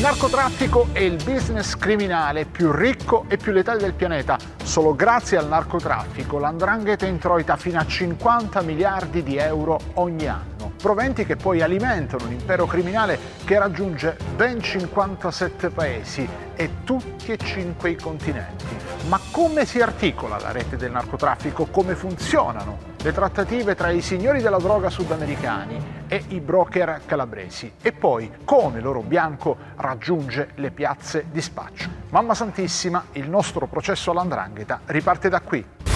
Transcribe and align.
Il 0.00 0.06
narcotraffico 0.06 0.88
è 0.92 1.00
il 1.00 1.22
business 1.22 1.76
criminale 1.76 2.46
più 2.46 2.72
ricco 2.72 3.26
e 3.28 3.36
più 3.36 3.52
letale 3.52 3.80
del 3.80 3.92
pianeta. 3.92 4.38
Solo 4.62 4.94
grazie 4.94 5.36
al 5.36 5.46
narcotraffico 5.46 6.38
l'andrangheta 6.38 7.04
introita 7.04 7.58
fino 7.58 7.78
a 7.78 7.86
50 7.86 8.62
miliardi 8.62 9.22
di 9.22 9.36
euro 9.36 9.78
ogni 9.96 10.26
anno. 10.26 10.59
Proventi 10.68 11.24
che 11.24 11.36
poi 11.36 11.62
alimentano 11.62 12.24
un 12.24 12.32
impero 12.32 12.66
criminale 12.66 13.18
che 13.44 13.58
raggiunge 13.58 14.16
ben 14.36 14.60
57 14.60 15.70
paesi 15.70 16.28
e 16.54 16.82
tutti 16.84 17.32
e 17.32 17.38
cinque 17.38 17.90
i 17.90 17.96
continenti. 17.96 18.66
Ma 19.08 19.18
come 19.30 19.64
si 19.64 19.80
articola 19.80 20.38
la 20.38 20.52
rete 20.52 20.76
del 20.76 20.90
narcotraffico? 20.90 21.66
Come 21.66 21.94
funzionano 21.94 22.88
le 23.02 23.12
trattative 23.12 23.74
tra 23.74 23.88
i 23.90 24.02
signori 24.02 24.42
della 24.42 24.58
droga 24.58 24.90
sudamericani 24.90 26.04
e 26.06 26.22
i 26.28 26.40
broker 26.40 27.00
calabresi? 27.06 27.72
E 27.80 27.92
poi 27.92 28.30
come 28.44 28.80
l'oro 28.80 29.00
bianco 29.00 29.56
raggiunge 29.76 30.50
le 30.56 30.70
piazze 30.70 31.26
di 31.30 31.40
spaccio? 31.40 31.88
Mamma 32.10 32.34
Santissima, 32.34 33.06
il 33.12 33.28
nostro 33.28 33.66
processo 33.66 34.10
all'andrangheta 34.10 34.80
riparte 34.86 35.28
da 35.28 35.40
qui. 35.40 35.89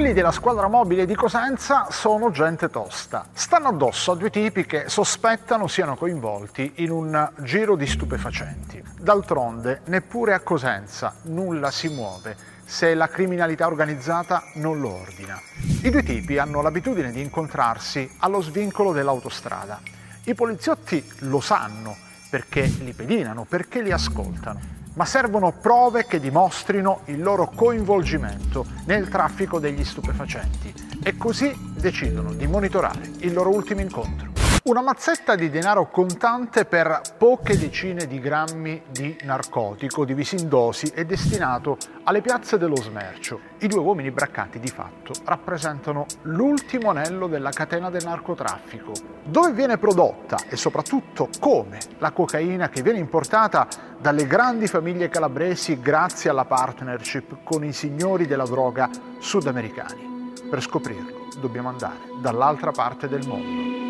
Quelli 0.00 0.14
della 0.14 0.32
squadra 0.32 0.66
mobile 0.66 1.04
di 1.04 1.14
Cosenza 1.14 1.88
sono 1.90 2.30
gente 2.30 2.70
tosta. 2.70 3.26
Stanno 3.34 3.68
addosso 3.68 4.12
a 4.12 4.16
due 4.16 4.30
tipi 4.30 4.64
che 4.64 4.88
sospettano 4.88 5.66
siano 5.66 5.94
coinvolti 5.94 6.72
in 6.76 6.90
un 6.90 7.30
giro 7.40 7.76
di 7.76 7.86
stupefacenti. 7.86 8.82
D'altronde, 8.98 9.82
neppure 9.88 10.32
a 10.32 10.40
Cosenza 10.40 11.16
nulla 11.24 11.70
si 11.70 11.88
muove 11.88 12.34
se 12.64 12.94
la 12.94 13.08
criminalità 13.08 13.66
organizzata 13.66 14.42
non 14.54 14.80
lo 14.80 14.88
ordina. 14.88 15.38
I 15.82 15.90
due 15.90 16.02
tipi 16.02 16.38
hanno 16.38 16.62
l'abitudine 16.62 17.12
di 17.12 17.20
incontrarsi 17.20 18.10
allo 18.20 18.40
svincolo 18.40 18.92
dell'autostrada. 18.92 19.82
I 20.24 20.32
poliziotti 20.32 21.06
lo 21.18 21.40
sanno 21.40 21.94
perché 22.30 22.62
li 22.62 22.94
pedinano, 22.94 23.44
perché 23.44 23.82
li 23.82 23.92
ascoltano 23.92 24.79
ma 25.00 25.06
servono 25.06 25.50
prove 25.52 26.04
che 26.04 26.20
dimostrino 26.20 27.00
il 27.06 27.22
loro 27.22 27.50
coinvolgimento 27.54 28.66
nel 28.84 29.08
traffico 29.08 29.58
degli 29.58 29.82
stupefacenti 29.82 30.74
e 31.02 31.16
così 31.16 31.56
decidono 31.74 32.34
di 32.34 32.46
monitorare 32.46 33.10
il 33.20 33.32
loro 33.32 33.48
ultimo 33.48 33.80
incontro. 33.80 34.39
Una 34.70 34.82
mazzetta 34.82 35.34
di 35.34 35.50
denaro 35.50 35.90
contante 35.90 36.64
per 36.64 37.00
poche 37.18 37.58
decine 37.58 38.06
di 38.06 38.20
grammi 38.20 38.82
di 38.88 39.18
narcotico 39.24 40.04
divisi 40.04 40.36
in 40.36 40.48
dosi 40.48 40.86
è 40.94 41.04
destinato 41.04 41.76
alle 42.04 42.20
piazze 42.20 42.56
dello 42.56 42.76
smercio. 42.76 43.40
I 43.58 43.66
due 43.66 43.80
uomini 43.80 44.12
braccati 44.12 44.60
di 44.60 44.68
fatto 44.68 45.12
rappresentano 45.24 46.06
l'ultimo 46.22 46.90
anello 46.90 47.26
della 47.26 47.50
catena 47.50 47.90
del 47.90 48.04
narcotraffico. 48.04 48.92
Dove 49.24 49.50
viene 49.54 49.76
prodotta 49.76 50.38
e 50.48 50.54
soprattutto 50.54 51.30
come 51.40 51.80
la 51.98 52.12
cocaina 52.12 52.68
che 52.68 52.82
viene 52.82 53.00
importata 53.00 53.66
dalle 53.98 54.28
grandi 54.28 54.68
famiglie 54.68 55.08
calabresi 55.08 55.80
grazie 55.80 56.30
alla 56.30 56.44
partnership 56.44 57.38
con 57.42 57.64
i 57.64 57.72
signori 57.72 58.24
della 58.24 58.46
droga 58.46 58.88
sudamericani. 59.18 60.32
Per 60.48 60.62
scoprirlo 60.62 61.26
dobbiamo 61.40 61.70
andare 61.70 61.98
dall'altra 62.20 62.70
parte 62.70 63.08
del 63.08 63.26
mondo. 63.26 63.89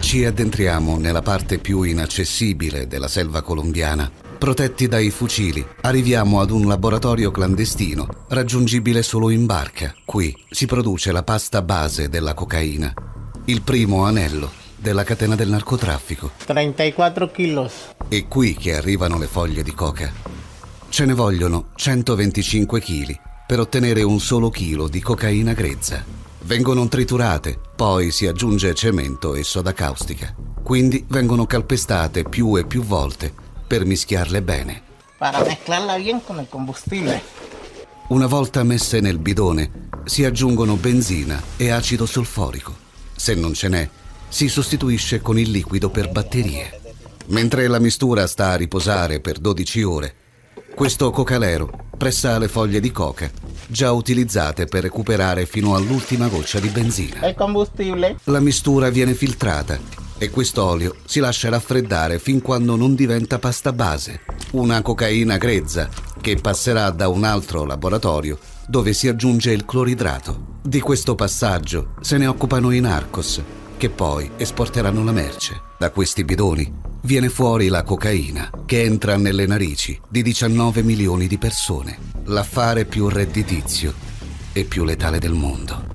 Ci 0.00 0.24
addentriamo 0.24 0.98
nella 0.98 1.22
parte 1.22 1.58
più 1.58 1.82
inaccessibile 1.82 2.86
della 2.86 3.08
selva 3.08 3.42
colombiana. 3.42 4.10
Protetti 4.38 4.88
dai 4.88 5.10
fucili, 5.10 5.64
arriviamo 5.82 6.40
ad 6.40 6.50
un 6.50 6.66
laboratorio 6.66 7.30
clandestino, 7.30 8.06
raggiungibile 8.28 9.02
solo 9.02 9.30
in 9.30 9.46
barca. 9.46 9.94
Qui 10.04 10.36
si 10.50 10.66
produce 10.66 11.12
la 11.12 11.22
pasta 11.22 11.62
base 11.62 12.08
della 12.08 12.34
cocaina, 12.34 12.92
il 13.46 13.62
primo 13.62 14.04
anello 14.04 14.50
della 14.76 15.04
catena 15.04 15.34
del 15.34 15.48
narcotraffico. 15.48 16.32
34 16.44 17.30
kilos. 17.30 17.72
È 18.06 18.26
qui 18.26 18.54
che 18.54 18.76
arrivano 18.76 19.18
le 19.18 19.26
foglie 19.26 19.62
di 19.62 19.72
coca. 19.72 20.12
Ce 20.90 21.04
ne 21.06 21.14
vogliono 21.14 21.68
125 21.74 22.80
kg 22.80 23.18
per 23.46 23.60
ottenere 23.60 24.02
un 24.02 24.20
solo 24.20 24.50
chilo 24.50 24.88
di 24.88 25.00
cocaina 25.00 25.52
grezza. 25.52 26.04
Vengono 26.46 26.86
triturate, 26.88 27.58
poi 27.74 28.10
si 28.10 28.26
aggiunge 28.26 28.74
cemento 28.74 29.34
e 29.34 29.42
soda 29.42 29.72
caustica. 29.72 30.34
Quindi 30.62 31.02
vengono 31.08 31.46
calpestate 31.46 32.22
più 32.22 32.56
e 32.58 32.66
più 32.66 32.82
volte 32.82 33.32
per 33.66 33.86
mischiarle 33.86 34.42
bene. 34.42 34.82
Para 35.18 35.42
mezclarla 35.42 35.96
bien 35.96 36.20
con 36.22 36.38
el 36.38 36.46
combustible. 36.50 37.22
Una 38.08 38.26
volta 38.26 38.62
messe 38.62 39.00
nel 39.00 39.18
bidone, 39.18 39.88
si 40.04 40.26
aggiungono 40.26 40.76
benzina 40.76 41.42
e 41.56 41.70
acido 41.70 42.04
solforico. 42.04 42.76
Se 43.16 43.34
non 43.34 43.54
ce 43.54 43.68
n'è, 43.68 43.88
si 44.28 44.48
sostituisce 44.48 45.22
con 45.22 45.38
il 45.38 45.50
liquido 45.50 45.88
per 45.88 46.10
batterie. 46.10 46.78
Mentre 47.28 47.68
la 47.68 47.78
mistura 47.78 48.26
sta 48.26 48.50
a 48.50 48.56
riposare 48.56 49.20
per 49.20 49.38
12 49.38 49.82
ore, 49.82 50.14
questo 50.74 51.10
cocalero 51.10 51.70
pressa 51.96 52.36
le 52.36 52.48
foglie 52.48 52.80
di 52.80 52.90
coca, 52.90 53.30
già 53.68 53.92
utilizzate 53.92 54.66
per 54.66 54.82
recuperare 54.82 55.46
fino 55.46 55.74
all'ultima 55.74 56.28
goccia 56.28 56.60
di 56.60 56.68
benzina. 56.68 57.20
El 57.20 57.34
combustible. 57.34 58.18
La 58.24 58.40
mistura 58.40 58.90
viene 58.90 59.14
filtrata 59.14 59.78
e 60.18 60.30
quest'olio 60.30 60.96
si 61.04 61.20
lascia 61.20 61.48
raffreddare 61.48 62.18
fin 62.18 62.40
quando 62.40 62.76
non 62.76 62.94
diventa 62.94 63.38
pasta 63.38 63.72
base, 63.72 64.20
una 64.52 64.80
cocaina 64.82 65.36
grezza 65.36 65.88
che 66.20 66.36
passerà 66.36 66.90
da 66.90 67.08
un 67.08 67.24
altro 67.24 67.64
laboratorio 67.64 68.38
dove 68.66 68.92
si 68.92 69.08
aggiunge 69.08 69.52
il 69.52 69.64
cloridrato. 69.64 70.58
Di 70.62 70.80
questo 70.80 71.14
passaggio 71.14 71.94
se 72.00 72.16
ne 72.16 72.26
occupano 72.26 72.70
i 72.70 72.80
narcos, 72.80 73.42
che 73.76 73.90
poi 73.90 74.30
esporteranno 74.36 75.04
la 75.04 75.12
merce. 75.12 75.60
Da 75.76 75.90
questi 75.90 76.24
bidoni 76.24 76.93
viene 77.04 77.28
fuori 77.28 77.68
la 77.68 77.82
cocaina 77.82 78.50
che 78.64 78.82
entra 78.82 79.16
nelle 79.16 79.46
narici 79.46 80.00
di 80.08 80.22
19 80.22 80.82
milioni 80.82 81.26
di 81.26 81.36
persone, 81.38 81.98
l'affare 82.24 82.84
più 82.86 83.08
redditizio 83.08 83.92
e 84.52 84.64
più 84.64 84.84
letale 84.84 85.18
del 85.18 85.32
mondo. 85.32 85.92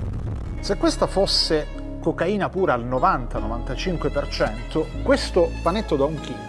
Se 0.59 0.75
questa 0.77 1.07
fosse 1.07 1.97
cocaina 1.99 2.49
pura 2.49 2.73
al 2.73 2.87
90-95%, 2.87 5.03
questo 5.03 5.51
panetto 5.63 5.95
da 5.95 6.05
un 6.05 6.19
chilo 6.19 6.48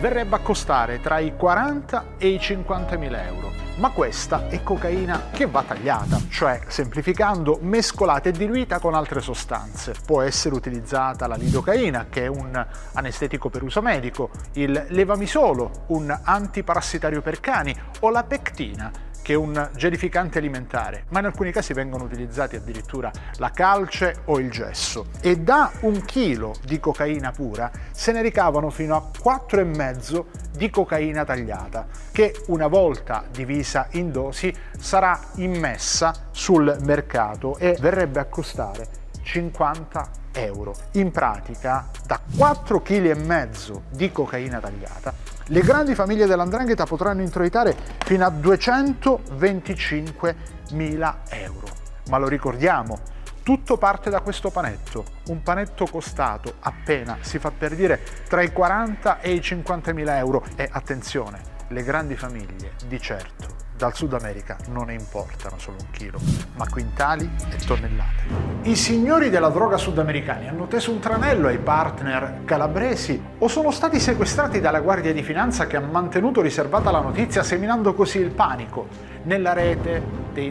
verrebbe 0.00 0.36
a 0.36 0.38
costare 0.38 0.98
tra 1.00 1.18
i 1.18 1.36
40 1.36 2.04
e 2.16 2.28
i 2.28 2.40
50 2.40 2.96
mila 2.96 3.22
euro. 3.22 3.52
Ma 3.76 3.90
questa 3.90 4.48
è 4.48 4.62
cocaina 4.62 5.28
che 5.30 5.46
va 5.46 5.62
tagliata, 5.62 6.18
cioè 6.30 6.60
semplificando 6.66 7.58
mescolata 7.60 8.30
e 8.30 8.32
diluita 8.32 8.78
con 8.78 8.94
altre 8.94 9.20
sostanze. 9.20 9.94
Può 10.04 10.22
essere 10.22 10.54
utilizzata 10.54 11.26
la 11.26 11.36
lidocaina, 11.36 12.06
che 12.08 12.24
è 12.24 12.26
un 12.26 12.66
anestetico 12.94 13.50
per 13.50 13.62
uso 13.62 13.82
medico, 13.82 14.30
il 14.54 14.86
levamisolo, 14.88 15.84
un 15.88 16.18
antiparassitario 16.22 17.20
per 17.20 17.40
cani, 17.40 17.74
o 18.00 18.10
la 18.10 18.24
pectina, 18.24 18.90
che 19.30 19.36
un 19.36 19.70
gelificante 19.76 20.38
alimentare, 20.38 21.04
ma 21.10 21.20
in 21.20 21.26
alcuni 21.26 21.52
casi 21.52 21.72
vengono 21.72 22.02
utilizzati 22.02 22.56
addirittura 22.56 23.12
la 23.36 23.50
calce 23.50 24.22
o 24.24 24.40
il 24.40 24.50
gesso. 24.50 25.06
E 25.20 25.36
da 25.38 25.70
un 25.82 26.04
chilo 26.04 26.56
di 26.64 26.80
cocaina 26.80 27.30
pura 27.30 27.70
se 27.92 28.10
ne 28.10 28.22
ricavano 28.22 28.70
fino 28.70 28.96
a 28.96 29.08
4,5 29.16 30.24
di 30.56 30.68
cocaina 30.68 31.24
tagliata, 31.24 31.86
che 32.10 32.42
una 32.48 32.66
volta 32.66 33.22
divisa 33.30 33.86
in 33.92 34.10
dosi 34.10 34.52
sarà 34.76 35.20
immessa 35.36 36.12
sul 36.32 36.76
mercato 36.80 37.56
e 37.58 37.76
verrebbe 37.78 38.18
a 38.18 38.24
costare 38.24 38.88
50 39.22 40.10
euro. 40.32 40.74
In 40.92 41.12
pratica, 41.12 41.88
da 42.04 42.18
4,5 42.36 42.82
kg 42.82 43.80
di 43.90 44.10
cocaina 44.10 44.58
tagliata, 44.58 45.39
le 45.50 45.60
grandi 45.62 45.96
famiglie 45.96 46.26
dell'andrangheta 46.26 46.86
potranno 46.86 47.22
introitare 47.22 47.76
fino 48.04 48.24
a 48.24 48.28
225.000 48.28 51.14
euro. 51.30 51.66
Ma 52.08 52.18
lo 52.18 52.28
ricordiamo, 52.28 53.00
tutto 53.42 53.76
parte 53.76 54.10
da 54.10 54.20
questo 54.20 54.50
panetto, 54.50 55.04
un 55.26 55.42
panetto 55.42 55.86
costato 55.86 56.54
appena, 56.60 57.18
si 57.20 57.40
fa 57.40 57.50
per 57.50 57.74
dire, 57.74 58.00
tra 58.28 58.42
i 58.42 58.52
40 58.52 59.18
e 59.20 59.32
i 59.32 59.38
50.000 59.38 60.16
euro. 60.18 60.44
E 60.54 60.68
attenzione, 60.70 61.40
le 61.68 61.82
grandi 61.82 62.14
famiglie 62.14 62.74
di 62.86 63.00
certo 63.00 63.69
dal 63.80 63.94
Sud 63.94 64.12
America 64.12 64.58
non 64.68 64.88
ne 64.88 64.92
importano 64.92 65.58
solo 65.58 65.78
un 65.80 65.90
chilo, 65.90 66.20
ma 66.56 66.68
quintali 66.68 67.28
e 67.50 67.64
tonnellate. 67.64 68.24
I 68.64 68.76
signori 68.76 69.30
della 69.30 69.48
droga 69.48 69.78
sudamericani 69.78 70.48
hanno 70.48 70.66
teso 70.66 70.92
un 70.92 70.98
tranello 70.98 71.48
ai 71.48 71.58
partner 71.58 72.42
calabresi 72.44 73.18
o 73.38 73.48
sono 73.48 73.70
stati 73.70 73.98
sequestrati 73.98 74.60
dalla 74.60 74.80
Guardia 74.80 75.14
di 75.14 75.22
Finanza 75.22 75.66
che 75.66 75.78
ha 75.78 75.80
mantenuto 75.80 76.42
riservata 76.42 76.90
la 76.90 77.00
notizia 77.00 77.42
seminando 77.42 77.94
così 77.94 78.18
il 78.18 78.30
panico 78.30 78.86
nella 79.22 79.54
rete 79.54 80.02
dei 80.34 80.50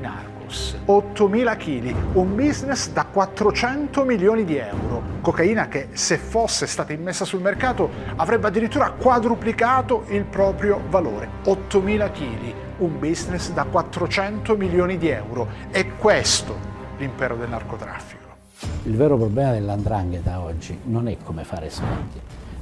narcos. 0.50 0.76
8.000 0.86 1.58
kg, 1.58 1.96
un 2.14 2.36
business 2.36 2.90
da 2.92 3.06
400 3.06 4.04
milioni 4.04 4.44
di 4.44 4.58
euro. 4.58 5.18
Cocaina 5.22 5.68
che 5.68 5.90
se 5.92 6.18
fosse 6.18 6.66
stata 6.66 6.94
immessa 6.94 7.26
sul 7.26 7.42
mercato 7.42 7.90
avrebbe 8.16 8.48
addirittura 8.48 8.92
quadruplicato 8.92 10.06
il 10.10 10.24
proprio 10.26 10.82
valore. 10.90 11.30
8.000 11.46 12.12
kg, 12.12 12.54
un 12.80 13.00
business 13.00 13.52
da 13.52 13.66
400 13.66 14.56
milioni 14.56 14.98
di 14.98 15.10
euro. 15.10 15.48
È 15.70 15.86
questo 15.98 16.58
l'impero 16.98 17.36
del 17.36 17.50
narcotraffico. 17.50 18.28
Il 18.84 18.96
vero 18.96 19.18
problema 19.18 19.52
dell'andrangheta 19.52 20.42
oggi 20.42 20.78
non 20.86 21.08
è 21.08 21.18
come 21.24 21.44
fare 21.44 21.70
soldi, 21.70 22.20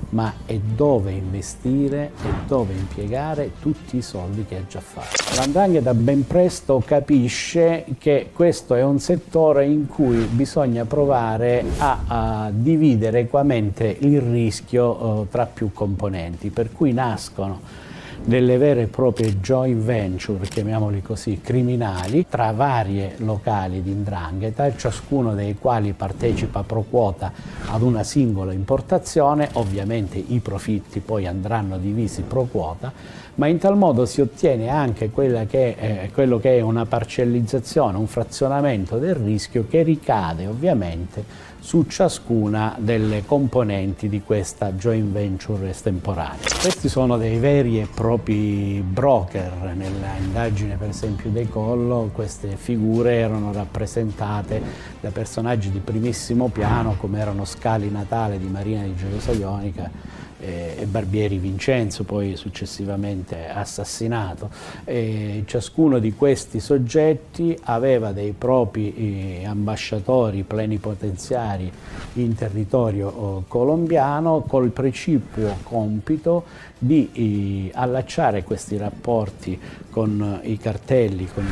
ma 0.09 0.33
è 0.45 0.57
dove 0.57 1.12
investire 1.12 2.12
e 2.24 2.30
dove 2.48 2.74
impiegare 2.74 3.51
tutti 3.59 3.98
i 3.98 4.01
soldi 4.01 4.45
che 4.45 4.57
ha 4.57 4.65
già 4.68 4.80
fatto. 4.80 5.36
L'andrangheta 5.36 5.94
ben 5.94 6.25
presto 6.25 6.81
capisce 6.86 7.86
che 7.98 8.30
questo 8.33 8.75
è 8.75 8.83
un 8.83 9.00
settore 9.00 9.65
in 9.65 9.88
cui 9.88 10.24
bisogna 10.25 10.86
provare 10.86 11.63
a, 11.77 12.00
a 12.07 12.51
dividere 12.51 13.19
equamente 13.19 13.95
il 14.00 14.21
rischio 14.21 15.24
eh, 15.24 15.30
tra 15.30 15.45
più 15.45 15.71
componenti, 15.74 16.50
per 16.50 16.71
cui 16.71 16.94
nascono 16.94 17.86
delle 18.27 18.57
vere 18.57 18.81
e 18.81 18.88
proprie 18.88 19.39
joint 19.39 19.81
venture, 19.81 20.45
chiamiamoli 20.50 21.01
così, 21.01 21.39
criminali, 21.41 22.25
tra 22.27 22.51
varie 22.51 23.13
locali 23.19 23.81
di 23.81 23.91
indrangheta, 23.91 24.75
ciascuno 24.75 25.33
dei 25.33 25.56
quali 25.57 25.94
partecipa 25.94 26.63
pro 26.63 26.81
quota 26.81 27.31
ad 27.68 27.81
una 27.81 28.03
singola 28.03 28.51
importazione, 28.51 29.47
ovviamente 29.53 30.18
i 30.18 30.39
profitti 30.39 31.00
poi 31.00 31.25
andranno 31.25 31.77
divisi 31.77 32.24
pro 32.24 32.44
quota, 32.51 32.91
ma 33.35 33.47
in 33.47 33.59
tal 33.59 33.77
modo 33.77 34.06
si 34.06 34.19
ottiene 34.19 34.68
anche 34.68 35.09
che 35.09 35.75
è, 35.77 36.09
quello 36.12 36.38
che 36.38 36.57
è 36.57 36.59
una 36.59 36.85
parcellizzazione, 36.85 37.97
un 37.97 38.07
frazionamento 38.07 38.97
del 38.97 39.15
rischio 39.15 39.68
che 39.69 39.83
ricade 39.83 40.47
ovviamente 40.47 41.45
su 41.68 41.84
ciascuna 41.84 42.78
delle 42.80 43.25
componenti 43.25 44.08
di 44.08 44.22
questa 44.22 44.72
joint 44.72 45.12
venture 45.12 45.72
estemporanea. 45.72 46.48
Questi 46.62 46.88
sono 46.88 47.18
dei 47.18 47.40
veri 47.40 47.81
e 47.81 47.90
propri 47.94 48.81
broker, 48.81 49.74
nella 49.75 50.16
indagine 50.18 50.78
per 50.78 50.88
esempio 50.88 51.30
dei 51.30 51.50
Collo 51.50 52.10
queste 52.14 52.56
figure 52.56 53.16
erano 53.16 53.52
rappresentate 53.52 54.62
da 55.02 55.12
personaggi 55.12 55.69
di 55.69 55.80
primissimo 55.80 56.48
piano 56.48 56.96
come 56.96 57.19
erano 57.19 57.44
Scali 57.44 57.92
Natale 57.92 58.40
di 58.40 58.48
Marina 58.48 58.84
di 58.84 58.96
Gioiosa 58.96 59.34
Ionica 59.34 59.92
e 60.39 60.86
Barbieri 60.88 61.38
Vincenzo, 61.38 62.04
poi 62.04 62.36
successivamente 62.36 63.48
assassinato. 63.48 64.50
E 64.84 65.44
ciascuno 65.45 66.00
di 66.00 66.13
questi 66.13 66.60
soggetti 66.60 67.57
aveva 67.63 68.12
dei 68.12 68.34
propri 68.38 69.42
eh, 69.42 69.45
ambasciatori 69.45 70.44
plenipotenziari 70.44 71.72
in 72.13 72.36
territorio 72.36 73.07
oh, 73.07 73.44
colombiano 73.48 74.42
col 74.42 74.69
precipuo 74.69 75.57
compito 75.63 76.45
di 76.78 77.69
eh, 77.72 77.72
allacciare 77.74 78.44
questi 78.44 78.78
rapporti 78.78 79.60
con 79.89 80.39
i 80.44 80.57
cartelli, 80.57 81.28
con 81.34 81.45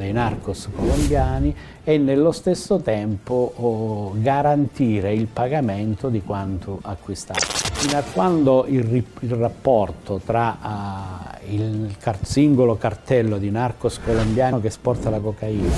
dei 0.00 0.12
narcos 0.12 0.68
colombiani 0.74 1.54
e 1.84 1.98
nello 1.98 2.32
stesso 2.32 2.78
tempo 2.78 3.52
oh, 3.56 4.14
garantire 4.18 5.12
il 5.12 5.26
pagamento 5.26 6.08
di 6.08 6.22
quanto 6.22 6.78
acquistato. 6.80 7.69
Fino 7.80 7.96
a 7.96 8.02
quando 8.12 8.66
il, 8.68 9.02
il 9.20 9.34
rapporto 9.36 10.20
tra 10.22 10.58
uh, 10.60 11.50
il 11.50 11.96
car 11.98 12.18
singolo 12.20 12.76
cartello 12.76 13.38
di 13.38 13.50
narcos 13.50 14.00
colombiano 14.04 14.60
che 14.60 14.66
esporta 14.66 15.08
la 15.08 15.18
cocaina 15.18 15.72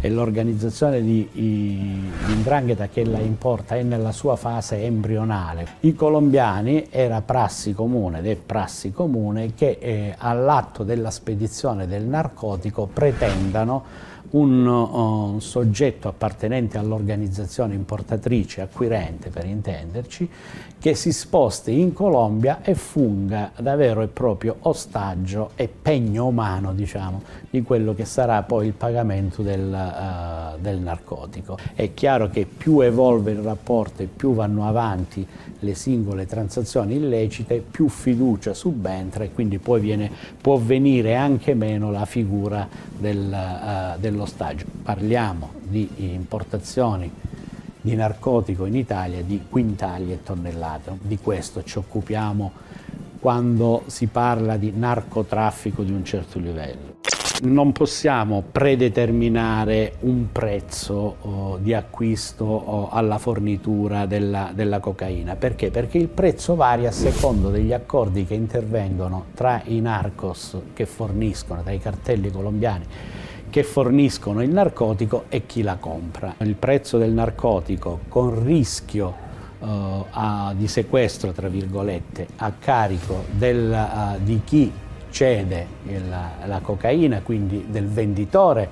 e 0.00 0.10
l'organizzazione 0.10 1.00
di, 1.00 1.28
di 1.32 2.10
Indrangheta 2.26 2.88
che 2.88 3.04
la 3.04 3.20
importa 3.20 3.76
è 3.76 3.84
nella 3.84 4.10
sua 4.10 4.34
fase 4.34 4.82
embrionale. 4.82 5.66
I 5.80 5.94
colombiani 5.94 6.88
era 6.90 7.22
prassi 7.22 7.72
comune 7.72 8.18
ed 8.18 8.26
è 8.26 8.34
prassi 8.34 8.90
comune 8.90 9.54
che 9.54 9.78
eh, 9.80 10.14
all'atto 10.18 10.82
della 10.82 11.12
spedizione 11.12 11.86
del 11.86 12.02
narcotico 12.02 12.88
pretendano 12.92 14.12
un 14.34 14.66
uh, 14.66 15.38
soggetto 15.38 16.08
appartenente 16.08 16.78
all'organizzazione 16.78 17.74
importatrice, 17.74 18.62
acquirente 18.62 19.30
per 19.30 19.44
intenderci, 19.44 20.28
che 20.78 20.94
si 20.94 21.12
sposti 21.12 21.78
in 21.78 21.92
Colombia 21.92 22.60
e 22.62 22.74
funga 22.74 23.52
da 23.56 23.76
vero 23.76 24.02
e 24.02 24.08
proprio 24.08 24.56
ostaggio 24.60 25.50
e 25.54 25.68
pegno 25.68 26.26
umano, 26.26 26.74
diciamo, 26.74 27.22
di 27.48 27.62
quello 27.62 27.94
che 27.94 28.04
sarà 28.04 28.42
poi 28.42 28.66
il 28.66 28.72
pagamento 28.72 29.42
del, 29.42 29.70
uh, 29.72 30.60
del 30.60 30.78
narcotico. 30.78 31.56
È 31.74 31.94
chiaro 31.94 32.28
che 32.28 32.44
più 32.44 32.80
evolve 32.80 33.30
il 33.30 33.38
rapporto 33.38 34.02
e 34.02 34.06
più 34.06 34.34
vanno 34.34 34.66
avanti 34.66 35.26
le 35.60 35.74
singole 35.74 36.26
transazioni 36.26 36.96
illecite, 36.96 37.64
più 37.68 37.88
fiducia 37.88 38.52
subentra 38.52 39.24
e 39.24 39.32
quindi 39.32 39.58
poi 39.58 39.80
viene, 39.80 40.10
può 40.40 40.58
venire 40.58 41.14
anche 41.14 41.54
meno 41.54 41.90
la 41.90 42.04
figura 42.04 42.68
del, 42.98 43.96
uh, 43.96 43.98
dell'ostaggio. 44.24 44.64
Parliamo 44.82 45.52
di 45.60 45.88
importazioni 45.96 47.10
di 47.80 47.94
narcotico 47.94 48.64
in 48.64 48.74
Italia 48.74 49.22
di 49.22 49.42
quintali 49.48 50.10
e 50.12 50.22
tonnellate. 50.22 50.98
Di 51.02 51.18
questo 51.18 51.62
ci 51.62 51.78
occupiamo 51.78 52.52
quando 53.20 53.82
si 53.86 54.06
parla 54.06 54.56
di 54.56 54.72
narcotraffico 54.74 55.82
di 55.82 55.92
un 55.92 56.04
certo 56.04 56.38
livello 56.38 56.92
non 57.42 57.72
possiamo 57.72 58.44
predeterminare 58.48 59.96
un 60.00 60.30
prezzo 60.30 61.16
oh, 61.20 61.58
di 61.60 61.74
acquisto 61.74 62.44
oh, 62.44 62.88
alla 62.90 63.18
fornitura 63.18 64.06
della, 64.06 64.52
della, 64.54 64.78
cocaina. 64.78 65.34
Perché? 65.34 65.70
Perché 65.70 65.98
il 65.98 66.06
prezzo 66.06 66.54
varia 66.54 66.90
a 66.90 66.92
secondo 66.92 67.50
degli 67.50 67.72
accordi 67.72 68.24
che 68.24 68.34
intervengono 68.34 69.26
tra 69.34 69.60
i 69.64 69.80
narcos 69.80 70.56
che 70.72 70.86
forniscono, 70.86 71.62
tra 71.62 71.72
i 71.72 71.80
cartelli 71.80 72.30
colombiani 72.30 72.84
che 73.54 73.62
forniscono 73.62 74.42
il 74.42 74.50
narcotico 74.50 75.26
e 75.28 75.46
chi 75.46 75.62
la 75.62 75.76
compra. 75.76 76.34
Il 76.38 76.56
prezzo 76.56 76.98
del 76.98 77.12
narcotico 77.12 78.00
con 78.08 78.42
rischio 78.44 79.14
uh, 79.60 80.04
a, 80.10 80.52
di 80.56 80.66
sequestro, 80.66 81.30
tra 81.30 81.46
virgolette, 81.46 82.26
a 82.38 82.50
carico 82.58 83.22
del, 83.30 83.70
uh, 83.70 84.20
di 84.20 84.40
chi 84.42 84.72
cede 85.08 85.68
la, 86.08 86.30
la 86.46 86.58
cocaina, 86.58 87.20
quindi 87.22 87.66
del 87.68 87.86
venditore, 87.86 88.68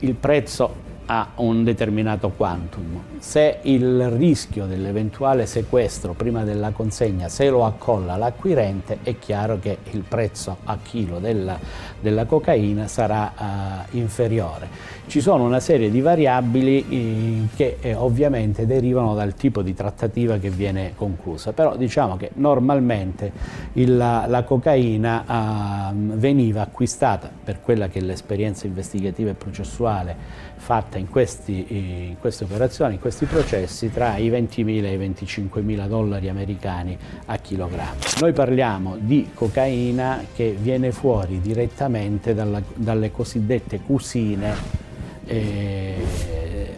il 0.00 0.12
prezzo 0.12 0.74
ha 1.06 1.28
un 1.36 1.64
determinato 1.64 2.30
quantum. 2.30 3.02
Se 3.18 3.58
il 3.62 4.10
rischio 4.10 4.66
dell'eventuale 4.66 5.46
sequestro 5.46 6.12
prima 6.14 6.44
della 6.44 6.70
consegna 6.70 7.28
se 7.28 7.48
lo 7.48 7.64
accolla 7.64 8.16
l'acquirente, 8.16 8.98
è 9.02 9.18
chiaro 9.18 9.58
che 9.58 9.78
il 9.92 10.04
prezzo 10.06 10.58
a 10.64 10.78
chilo 10.82 11.18
della, 11.18 11.58
della 12.00 12.24
cocaina 12.24 12.86
sarà 12.86 13.32
uh, 13.36 13.96
inferiore. 13.96 14.68
Ci 15.06 15.20
sono 15.20 15.44
una 15.44 15.60
serie 15.60 15.90
di 15.90 16.00
variabili 16.00 16.86
eh, 16.88 17.54
che 17.54 17.76
eh, 17.80 17.94
ovviamente 17.94 18.66
derivano 18.66 19.14
dal 19.14 19.34
tipo 19.34 19.60
di 19.60 19.74
trattativa 19.74 20.38
che 20.38 20.48
viene 20.48 20.92
conclusa, 20.96 21.52
però 21.52 21.76
diciamo 21.76 22.16
che 22.16 22.30
normalmente 22.34 23.30
il, 23.74 23.96
la, 23.96 24.44
cocaina 24.44 25.90
uh, 25.92 25.94
veniva 26.16 26.62
acquistata 26.62 27.30
per 27.44 27.60
quella 27.60 27.88
che 27.88 27.98
è 27.98 28.02
l'esperienza 28.02 28.66
investigativa 28.66 29.30
e 29.30 29.34
processuale 29.34 30.16
fatta 30.56 30.96
in, 30.96 31.08
questi, 31.08 31.66
eh, 31.68 32.06
in 32.08 32.18
queste 32.18 32.44
operazioni, 32.44 32.94
in 32.94 33.00
questi 33.00 33.26
processi, 33.26 33.92
tra 33.92 34.16
i 34.16 34.30
20.000 34.30 34.84
e 34.84 34.94
i 34.94 34.98
25.000 34.98 35.86
dollari 35.86 36.28
americani 36.30 36.96
a 37.26 37.36
chilogrammo. 37.36 38.00
Noi 38.20 38.32
parliamo 38.32 38.96
di 38.98 39.30
cocaina 39.34 40.24
che 40.34 40.56
viene 40.58 40.90
fuori 40.90 41.40
direttamente 41.40 42.32
dalla, 42.32 42.62
dalle 42.74 43.10
cosiddette 43.10 43.80
cusine 43.80 44.82
eh, 45.26 46.74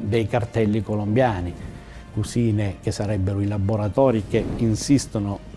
dei 0.00 0.26
cartelli 0.26 0.82
colombiani, 0.82 1.52
cusine 2.12 2.76
che 2.80 2.90
sarebbero 2.90 3.40
i 3.40 3.46
laboratori 3.46 4.24
che 4.28 4.42
insistono 4.56 5.47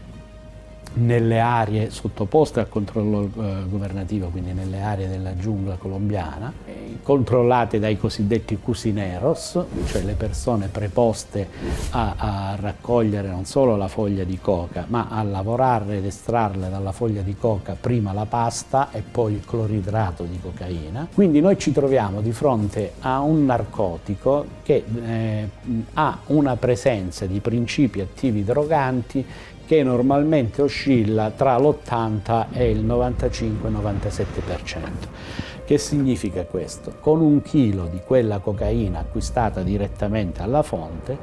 nelle 0.93 1.39
aree 1.39 1.89
sottoposte 1.89 2.59
al 2.59 2.69
controllo 2.69 3.23
eh, 3.23 3.63
governativo, 3.67 4.27
quindi 4.27 4.51
nelle 4.51 4.81
aree 4.81 5.07
della 5.07 5.35
giungla 5.35 5.75
colombiana. 5.75 6.51
I 6.65 6.99
controllate 7.01 7.79
dai 7.79 7.97
cosiddetti 7.97 8.57
cusineros, 8.57 9.59
cioè 9.85 10.01
le 10.01 10.13
persone 10.13 10.67
preposte 10.67 11.47
a, 11.91 12.13
a, 12.17 12.55
raccogliere 12.59 13.29
non 13.29 13.45
solo 13.45 13.75
la 13.77 13.87
foglia 13.87 14.23
di 14.23 14.37
coca, 14.39 14.85
ma 14.89 15.07
a 15.09 15.23
lavorare 15.23 15.97
ed 15.97 16.05
estrarle 16.05 16.69
dalla 16.69 16.91
foglia 16.91 17.21
di 17.21 17.35
coca 17.37 17.75
prima 17.79 18.11
la 18.11 18.25
pasta 18.25 18.91
e 18.91 19.01
poi 19.01 19.33
il 19.33 19.45
cloridrato 19.45 20.23
di 20.23 20.39
cocaina. 20.41 21.07
Quindi 21.13 21.39
noi 21.39 21.57
ci 21.57 21.71
troviamo 21.71 22.21
di 22.21 22.31
fronte 22.31 22.93
a 23.01 23.19
un 23.19 23.45
narcotico 23.45 24.45
che 24.63 24.83
eh, 25.03 25.49
ha 25.93 26.19
una 26.27 26.55
presenza 26.57 27.25
di 27.25 27.39
principi 27.39 28.01
attivi 28.01 28.43
droganti 28.43 29.25
che 29.71 29.83
normalmente 29.83 30.61
oscilla 30.61 31.31
tra 31.33 31.57
l'80 31.57 32.47
e 32.51 32.71
il 32.71 32.85
95-97%. 32.85 34.25
Che 35.63 35.77
significa 35.77 36.43
questo? 36.43 36.95
Con 36.99 37.21
un 37.21 37.41
chilo 37.41 37.85
di 37.85 38.01
quella 38.05 38.39
cocaina 38.39 38.99
acquistata 38.99 39.61
direttamente 39.61 40.41
alla 40.41 40.61
fonte, 40.61 41.17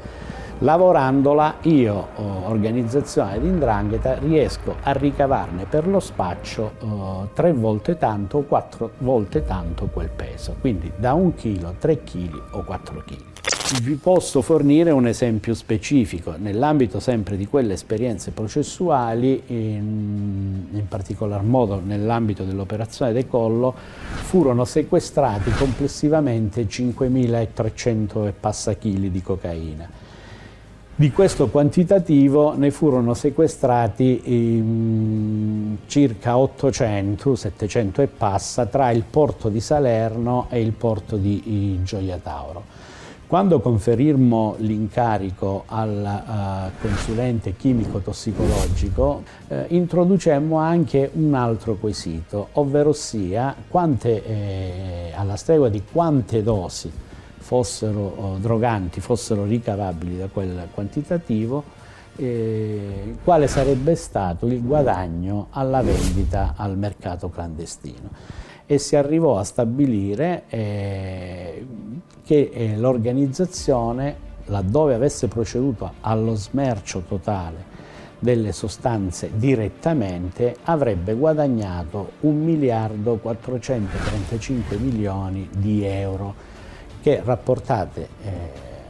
lavorandola 0.60 1.56
io, 1.64 2.08
organizzazione 2.46 3.38
di 3.38 3.48
Indrangheta, 3.48 4.16
riesco 4.16 4.76
a 4.82 4.92
ricavarne 4.92 5.66
per 5.66 5.86
lo 5.86 6.00
spaccio 6.00 7.28
tre 7.34 7.52
volte 7.52 7.98
tanto 7.98 8.38
o 8.38 8.42
quattro 8.44 8.92
volte 9.00 9.44
tanto 9.44 9.90
quel 9.92 10.08
peso. 10.08 10.56
Quindi 10.58 10.90
da 10.96 11.12
un 11.12 11.34
chilo, 11.34 11.74
tre 11.78 12.02
chili 12.02 12.40
o 12.52 12.64
quattro 12.64 13.02
chili. 13.04 13.26
Vi 13.70 13.96
posso 13.96 14.40
fornire 14.40 14.90
un 14.90 15.06
esempio 15.06 15.52
specifico, 15.52 16.34
nell'ambito 16.38 17.00
sempre 17.00 17.36
di 17.36 17.46
quelle 17.46 17.74
esperienze 17.74 18.30
processuali, 18.30 19.42
in, 19.48 20.64
in 20.72 20.88
particolar 20.88 21.42
modo 21.42 21.78
nell'ambito 21.78 22.44
dell'operazione 22.44 23.12
De 23.12 23.26
Collo, 23.26 23.74
furono 23.74 24.64
sequestrati 24.64 25.50
complessivamente 25.50 26.62
5.300 26.62 28.28
e 28.28 28.32
passa 28.32 28.72
chili 28.72 29.10
di 29.10 29.20
cocaina. 29.20 29.86
Di 30.94 31.12
questo 31.12 31.48
quantitativo 31.48 32.56
ne 32.56 32.70
furono 32.70 33.12
sequestrati 33.12 34.22
um, 34.24 35.76
circa 35.86 36.38
800, 36.38 37.36
700 37.36 38.00
e 38.00 38.06
passa 38.06 38.64
tra 38.64 38.90
il 38.90 39.04
porto 39.08 39.50
di 39.50 39.60
Salerno 39.60 40.46
e 40.48 40.62
il 40.62 40.72
porto 40.72 41.16
di 41.16 41.78
Gioia 41.82 42.16
Tauro. 42.16 42.87
Quando 43.28 43.60
conferimmo 43.60 44.54
l'incarico 44.60 45.64
al 45.66 46.22
uh, 46.26 46.80
consulente 46.80 47.54
chimico-tossicologico, 47.54 49.22
eh, 49.48 49.66
introducemmo 49.68 50.56
anche 50.56 51.10
un 51.12 51.34
altro 51.34 51.74
quesito, 51.74 52.48
ovvero 52.52 52.94
sia 52.94 53.54
quante, 53.68 54.24
eh, 54.24 55.12
alla 55.14 55.36
stregua 55.36 55.68
di 55.68 55.82
quante 55.92 56.42
dosi 56.42 56.90
fossero 57.36 58.00
oh, 58.00 58.36
droganti, 58.38 59.00
fossero 59.00 59.44
ricavabili 59.44 60.16
da 60.16 60.28
quel 60.28 60.68
quantitativo, 60.72 61.62
eh, 62.16 63.14
quale 63.22 63.46
sarebbe 63.46 63.94
stato 63.94 64.46
il 64.46 64.62
guadagno 64.62 65.48
alla 65.50 65.82
vendita 65.82 66.54
al 66.56 66.78
mercato 66.78 67.28
clandestino 67.28 68.46
e 68.70 68.76
si 68.76 68.96
arrivò 68.96 69.38
a 69.38 69.44
stabilire 69.44 70.42
eh, 70.50 71.66
che 72.22 72.50
eh, 72.52 72.76
l'organizzazione, 72.76 74.26
laddove 74.44 74.92
avesse 74.92 75.26
proceduto 75.26 75.92
allo 76.02 76.34
smercio 76.34 77.00
totale 77.08 77.64
delle 78.18 78.52
sostanze 78.52 79.30
direttamente, 79.34 80.56
avrebbe 80.64 81.14
guadagnato 81.14 82.12
1 82.20 82.44
miliardo 82.44 83.16
435 83.16 84.76
milioni 84.76 85.48
di 85.50 85.84
euro 85.86 86.34
che 87.00 87.22
rapportate 87.24 88.08
eh, 88.22 88.30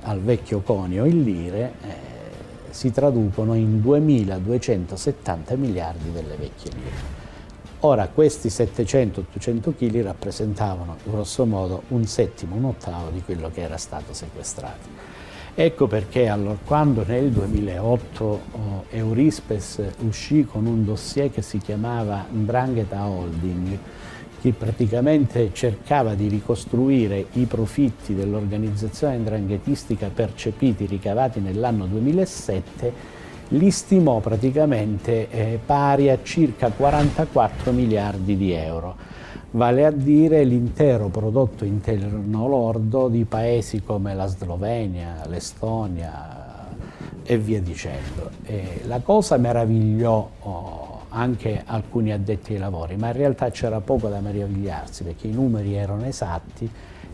al 0.03 0.19
vecchio 0.19 0.59
conio 0.61 1.05
in 1.05 1.23
lire 1.23 1.73
eh, 1.83 1.95
si 2.71 2.91
traducono 2.91 3.55
in 3.55 3.81
2270 3.81 5.55
miliardi 5.55 6.11
delle 6.11 6.35
vecchie 6.35 6.73
lire. 6.73 7.18
Ora 7.81 8.09
questi 8.09 8.49
700-800 8.49 9.73
kg 9.77 10.03
rappresentavano 10.03 10.97
grosso 11.05 11.47
modo 11.47 11.83
un 11.89 12.05
settimo, 12.07 12.57
un 12.57 12.65
ottavo 12.65 13.11
di 13.11 13.23
quello 13.23 13.53
che 13.55 13.61
era 13.61 13.77
stato 13.77 14.13
sequestrato. 14.13 15.17
Ecco 15.55 15.87
perché 15.87 16.29
allora, 16.29 16.57
quando 16.65 17.05
nel 17.07 17.31
2008 17.31 18.25
oh, 18.25 18.85
Eurispes 18.91 19.81
uscì 20.01 20.45
con 20.45 20.67
un 20.67 20.85
dossier 20.85 21.31
che 21.31 21.43
si 21.43 21.59
chiamava 21.59 22.27
Ndrangheta 22.29 23.07
Holding, 23.07 23.79
che 24.41 24.53
praticamente 24.53 25.51
cercava 25.53 26.15
di 26.15 26.29
ricostruire 26.29 27.27
i 27.33 27.45
profitti 27.45 28.15
dell'organizzazione 28.15 29.19
ndranghetistica 29.19 30.11
percepiti, 30.13 30.87
ricavati 30.87 31.41
nell'anno 31.41 31.87
2007, 31.87 32.93
li 33.49 33.71
stimò 33.71 34.21
praticamente 34.21 35.31
eh, 35.31 35.59
pari 35.65 36.11
a 36.11 36.19
circa 36.23 36.71
44 36.71 37.73
miliardi 37.73 38.37
di 38.37 38.53
euro, 38.53 38.97
vale 39.53 39.87
a 39.87 39.91
dire 39.91 40.45
l'intero 40.45 41.09
prodotto 41.09 41.65
interno 41.65 42.47
lordo 42.47 43.09
di 43.09 43.25
paesi 43.25 43.83
come 43.83 44.15
la 44.15 44.27
Slovenia, 44.27 45.25
l'Estonia 45.27 46.67
e 47.23 47.39
via 47.39 47.61
dicendo. 47.61 48.31
E 48.45 48.83
la 48.85 49.01
cosa 49.01 49.39
meravigliò 49.39 50.29
oh, 50.41 51.01
anche 51.09 51.63
alcuni 51.65 52.13
addetti 52.13 52.53
ai 52.53 52.59
lavori, 52.59 52.97
ma 52.97 53.07
in 53.07 53.15
realtà 53.15 53.51
c'era 53.51 53.81
poco 53.81 54.09
da 54.09 54.21
meravigliarsi 54.21 55.05
perché 55.05 55.27
i 55.27 55.33
numeri 55.33 55.75
erano 55.75 56.05
esatti 56.05 56.71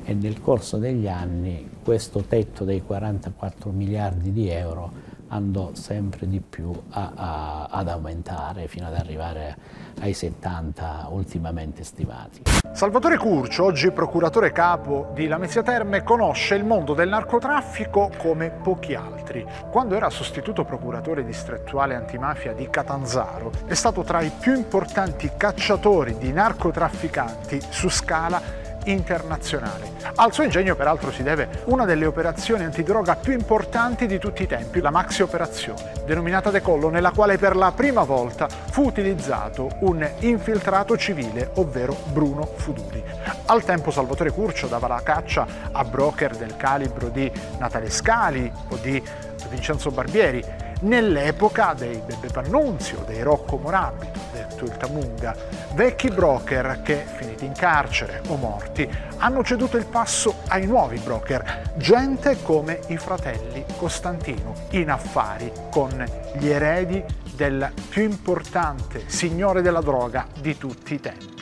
e 0.07 0.13
nel 0.15 0.41
corso 0.41 0.79
degli 0.79 1.07
anni 1.07 1.69
questo 1.83 2.25
tetto 2.27 2.65
dei 2.65 2.83
44 2.83 3.71
miliardi 3.71 4.33
di 4.33 4.49
euro 4.49 5.04
andò 5.35 5.71
sempre 5.75 6.29
di 6.29 6.41
più 6.41 6.73
a, 6.91 7.13
a, 7.15 7.65
ad 7.71 7.89
aumentare 7.89 8.69
fino 8.69 8.87
ad 8.87 8.95
arrivare 8.95 9.57
ai 10.01 10.15
70 10.15 11.09
ultimamente 11.11 11.83
stimati. 11.83 12.43
Salvatore 12.73 13.17
Curcio, 13.17 13.65
oggi 13.65 13.91
procuratore 13.91 14.53
capo 14.53 15.11
di 15.15 15.27
Lamezia 15.27 15.63
Terme, 15.63 16.03
conosce 16.03 16.55
il 16.55 16.65
mondo 16.65 16.95
del 16.95 17.09
narcotraffico 17.09 18.11
come 18.17 18.51
pochi 18.51 18.95
altri. 18.95 19.45
Quando 19.71 19.95
era 19.97 20.11
sostituto 20.11 20.65
procuratore 20.65 21.25
distrettuale 21.25 21.95
antimafia 21.95 22.53
di 22.53 22.69
Catanzaro, 22.71 23.51
è 23.67 23.75
stato 23.75 24.03
tra 24.03 24.21
i 24.21 24.31
più 24.39 24.55
importanti 24.55 25.31
cacciatori 25.37 26.17
di 26.17 26.33
narcotrafficanti 26.33 27.61
su 27.71 27.89
scala 27.89 28.64
internazionale. 28.85 29.93
Al 30.17 30.33
suo 30.33 30.45
ingegno 30.45 30.75
peraltro 30.75 31.11
si 31.11 31.23
deve 31.23 31.63
una 31.67 31.85
delle 31.85 32.07
operazioni 32.07 32.65
antidroga 32.65 33.17
più 33.17 33.33
importanti 33.33 34.07
di 34.07 34.19
tutti 34.19 34.43
i 34.43 34.47
tempi, 34.47 34.81
la 34.81 34.91
Maxi 34.91 35.23
Operazione, 35.23 35.93
denominata 36.05 36.51
Decollo, 36.51 36.89
nella 36.89 37.11
quale 37.11 37.39
per 37.39 37.57
la 37.57 37.73
prima 37.73 38.05
volta 38.05 38.49
fu 38.49 38.85
utilizzato 38.85 39.69
un 39.81 40.09
infiltrato 40.21 40.97
civile, 40.97 41.51
ovvero 41.55 41.97
Bruno 42.13 42.47
Fuduli. 42.57 43.03
Al 43.47 43.65
tempo 43.65 43.91
Salvatore 43.91 44.31
Curcio 44.31 44.67
dava 44.67 44.89
la 44.89 45.03
caccia 45.03 45.47
a 45.73 45.85
broker 45.85 46.37
del 46.37 46.57
calibro 46.57 47.09
di 47.09 47.31
Natale 47.59 47.91
Scali 47.91 48.51
o 48.69 48.77
di 48.77 49.03
Vincenzo 49.49 49.91
Barbieri, 49.91 50.45
nell'epoca 50.81 51.75
dei 51.77 52.03
Bebe 52.05 52.29
Pannunzio, 52.29 53.05
dei 53.07 53.23
Rocco 53.23 53.57
Morabito, 53.57 54.21
detto 54.55 54.65
il 54.65 54.77
Tamunga, 54.77 55.37
vecchi 55.75 56.09
broker 56.11 56.81
che, 56.83 57.05
finiti 57.17 57.45
in 57.45 57.53
carcere 57.53 58.23
o 58.29 58.37
morti, 58.37 58.89
hanno 59.19 59.43
ceduto 59.43 59.77
il 59.77 59.87
passo 59.87 60.37
ai 60.49 60.67
nuovi 60.67 60.99
broker, 60.99 61.73
gente 61.77 62.41
come 62.43 62.81
i 62.89 62.97
fratelli 62.97 63.65
Costantino, 63.77 64.55
in 64.71 64.91
affari 64.91 65.51
con 65.71 66.05
gli 66.39 66.49
eredi 66.49 67.03
del 67.35 67.71
più 67.89 68.03
importante 68.03 69.05
signore 69.07 69.61
della 69.61 69.81
droga 69.81 70.27
di 70.41 70.57
tutti 70.57 70.95
i 70.95 71.01
tempi. 71.01 71.34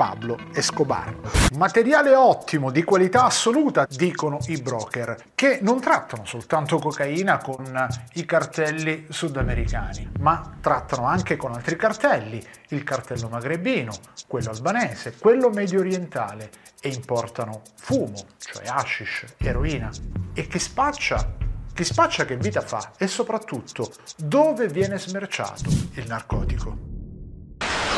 Pablo 0.00 0.38
Escobar. 0.54 1.14
Materiale 1.58 2.14
ottimo, 2.14 2.70
di 2.70 2.84
qualità 2.84 3.26
assoluta, 3.26 3.86
dicono 3.86 4.38
i 4.46 4.58
broker, 4.62 5.14
che 5.34 5.58
non 5.60 5.78
trattano 5.78 6.24
soltanto 6.24 6.78
cocaina 6.78 7.36
con 7.36 7.86
i 8.14 8.24
cartelli 8.24 9.08
sudamericani, 9.10 10.12
ma 10.20 10.56
trattano 10.58 11.04
anche 11.04 11.36
con 11.36 11.52
altri 11.52 11.76
cartelli, 11.76 12.42
il 12.68 12.82
cartello 12.82 13.28
magrebino, 13.28 13.92
quello 14.26 14.48
albanese, 14.48 15.16
quello 15.18 15.50
medio 15.50 15.80
orientale 15.80 16.50
e 16.80 16.88
importano 16.88 17.60
fumo, 17.74 18.24
cioè 18.38 18.68
hashish, 18.68 19.34
eroina. 19.36 19.90
E 20.32 20.46
chi 20.46 20.58
spaccia? 20.58 21.34
Chi 21.74 21.84
spaccia 21.84 22.24
che 22.24 22.38
vita 22.38 22.62
fa? 22.62 22.92
E 22.96 23.06
soprattutto 23.06 23.92
dove 24.16 24.66
viene 24.66 24.98
smerciato 24.98 25.68
il 25.92 26.06
narcotico? 26.06 26.89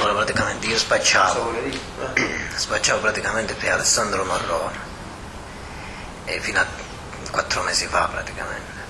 Allora 0.02 0.24
praticamente 0.24 0.66
io 0.66 0.76
spacciavo, 0.76 1.52
spacciavo 2.56 3.00
praticamente 3.00 3.54
per 3.54 3.70
Alessandro 3.70 4.24
Marrone 4.24 4.76
e 6.24 6.40
fino 6.40 6.58
a 6.58 6.66
quattro 7.30 7.62
mesi 7.62 7.86
fa 7.86 8.08
praticamente. 8.08 8.80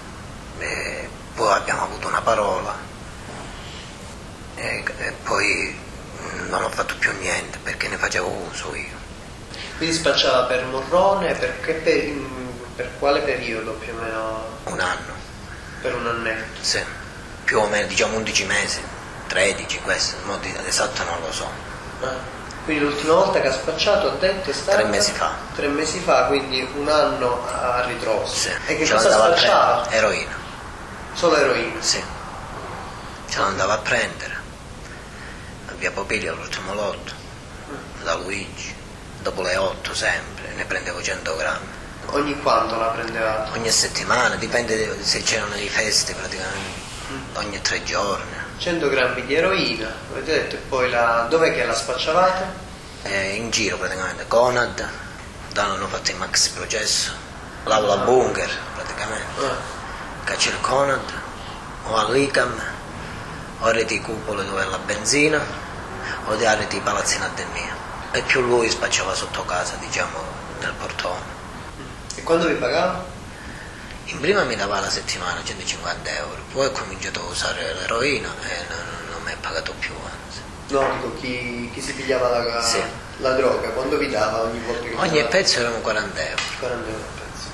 E 0.58 1.08
poi 1.34 1.52
abbiamo 1.52 1.82
avuto 1.82 2.08
una 2.08 2.22
parola 2.22 2.74
e, 4.54 4.82
e 4.96 5.12
poi 5.22 5.78
non 6.48 6.62
ho 6.62 6.70
fatto 6.70 6.94
più 6.96 7.12
niente 7.18 7.58
perché 7.58 7.88
ne 7.88 7.98
facevo 7.98 8.28
uso 8.50 8.74
io. 8.74 8.96
Quindi 9.76 9.94
spacciava 9.94 10.44
per 10.44 10.64
Morrone, 10.64 11.34
per, 11.34 11.60
per, 11.60 11.82
per 12.74 12.90
quale 12.98 13.20
periodo 13.20 13.72
più 13.72 13.92
o 13.92 14.00
meno? 14.00 14.58
Un 14.64 14.80
anno. 14.80 15.12
Per 15.82 15.94
un 15.94 16.06
annetto? 16.06 16.62
Sì, 16.62 16.82
più 17.44 17.58
o 17.58 17.66
meno, 17.66 17.86
diciamo 17.86 18.16
11 18.16 18.44
mesi, 18.46 18.80
13, 19.32 19.80
questo, 19.80 20.16
esatto 20.66 21.04
non 21.04 21.20
lo 21.22 21.32
so. 21.32 21.48
Ah. 22.02 22.40
Quindi 22.64 22.84
l'ultima 22.84 23.14
volta 23.14 23.40
che 23.40 23.48
ha 23.48 23.52
spacciato 23.52 24.08
ha 24.08 24.14
detto 24.16 24.50
è 24.50 24.52
stata... 24.52 24.76
Tre 24.76 24.88
mesi 24.88 25.10
fa. 25.12 25.32
Tre 25.54 25.68
mesi 25.68 26.00
fa, 26.00 26.26
quindi 26.26 26.68
un 26.76 26.86
anno 26.86 27.42
a 27.48 27.82
ritroso. 27.86 28.34
Sì. 28.34 28.50
E 28.66 28.76
che 28.76 28.84
Ce 28.84 28.92
cosa 28.92 29.08
l'andava 29.08 29.32
a 29.32 29.36
spacciava? 29.38 29.80
prendere, 29.80 29.96
Eroina. 29.96 30.34
Solo 31.14 31.36
eroina? 31.36 31.80
Sì. 31.80 32.04
Ce 33.30 33.38
l'andava 33.38 33.72
a 33.72 33.78
prendere. 33.78 34.36
A 35.68 35.72
via 35.78 35.90
Popiglia 35.90 36.32
all'ultimo 36.32 36.74
lotto. 36.74 37.12
Da 38.04 38.14
Luigi. 38.16 38.74
Dopo 39.20 39.40
le 39.40 39.56
8 39.56 39.94
sempre, 39.94 40.52
ne 40.56 40.64
prendevo 40.66 41.02
100 41.02 41.36
grammi. 41.36 41.66
Ogni 42.06 42.38
quanto 42.42 42.76
la 42.76 42.88
prendeva? 42.88 43.48
Ogni 43.54 43.70
settimana, 43.70 44.34
dipende 44.34 45.02
se 45.02 45.22
c'erano 45.22 45.54
le 45.54 45.68
feste 45.68 46.12
praticamente. 46.12 46.80
Mm. 47.12 47.36
Ogni 47.36 47.60
tre 47.62 47.82
giorni. 47.82 48.41
100 48.62 48.88
grammi 48.90 49.26
di 49.26 49.34
eroina, 49.34 49.92
avete 50.12 50.32
detto, 50.34 50.54
e 50.54 50.58
poi 50.58 50.88
la... 50.88 51.26
dov'è 51.28 51.52
che 51.52 51.64
la 51.64 51.74
spacciavate? 51.74 52.44
Eh, 53.02 53.34
in 53.34 53.50
giro 53.50 53.76
praticamente. 53.76 54.24
Conad, 54.28 54.88
da 55.52 55.64
hanno 55.64 55.88
fatto 55.88 56.12
il 56.12 56.16
max 56.18 56.46
processo. 56.50 57.10
L'aula 57.64 57.96
bunker 57.96 58.48
praticamente. 58.72 59.40
Caccia 60.22 60.50
il 60.50 60.60
Conad, 60.60 61.12
o 61.86 61.96
all'ICAM, 61.96 62.62
o 63.58 63.64
a 63.66 63.72
reti 63.72 64.00
cupole 64.00 64.44
dove 64.44 64.62
è 64.62 64.66
la 64.66 64.78
benzina, 64.78 65.44
o 66.26 66.36
di 66.36 66.46
a 66.46 66.54
reti 66.54 66.78
palazzina 66.78 67.28
del 67.34 67.46
mio. 67.52 67.74
E 68.12 68.22
più 68.22 68.42
lui 68.42 68.70
spacciava 68.70 69.12
sotto 69.12 69.44
casa, 69.44 69.74
diciamo, 69.80 70.18
nel 70.60 70.72
portone. 70.78 71.24
E 72.14 72.22
quando 72.22 72.46
vi 72.46 72.54
pagava? 72.54 73.11
In 74.12 74.20
prima 74.20 74.44
mi 74.44 74.54
dava 74.54 74.78
la 74.78 74.88
settimana 74.90 75.42
150 75.42 76.10
euro, 76.18 76.42
poi 76.52 76.66
ho 76.66 76.70
cominciato 76.70 77.20
a 77.20 77.30
usare 77.30 77.72
l'eroina 77.80 78.28
e 78.28 78.68
non, 78.68 78.78
non 79.14 79.22
mi 79.24 79.32
è 79.32 79.36
pagato 79.40 79.72
più, 79.78 79.92
anzi. 80.04 80.40
No, 80.68 80.84
dico 80.96 81.14
chi, 81.16 81.70
chi 81.72 81.80
si 81.80 81.94
pigliava 81.94 82.28
la, 82.28 82.60
Sì. 82.60 82.78
la 83.18 83.32
droga, 83.32 83.70
quando 83.70 83.96
vi 83.98 84.08
dava 84.08 84.42
ogni 84.42 84.60
volta 84.66 84.82
che 84.82 84.94
Ogni 84.96 85.24
pezzo 85.28 85.60
erano 85.60 85.76
40 85.78 86.28
euro, 86.28 86.42
40 86.60 86.88
euro 86.88 87.00
a 87.02 87.20
pezzo. 87.20 87.48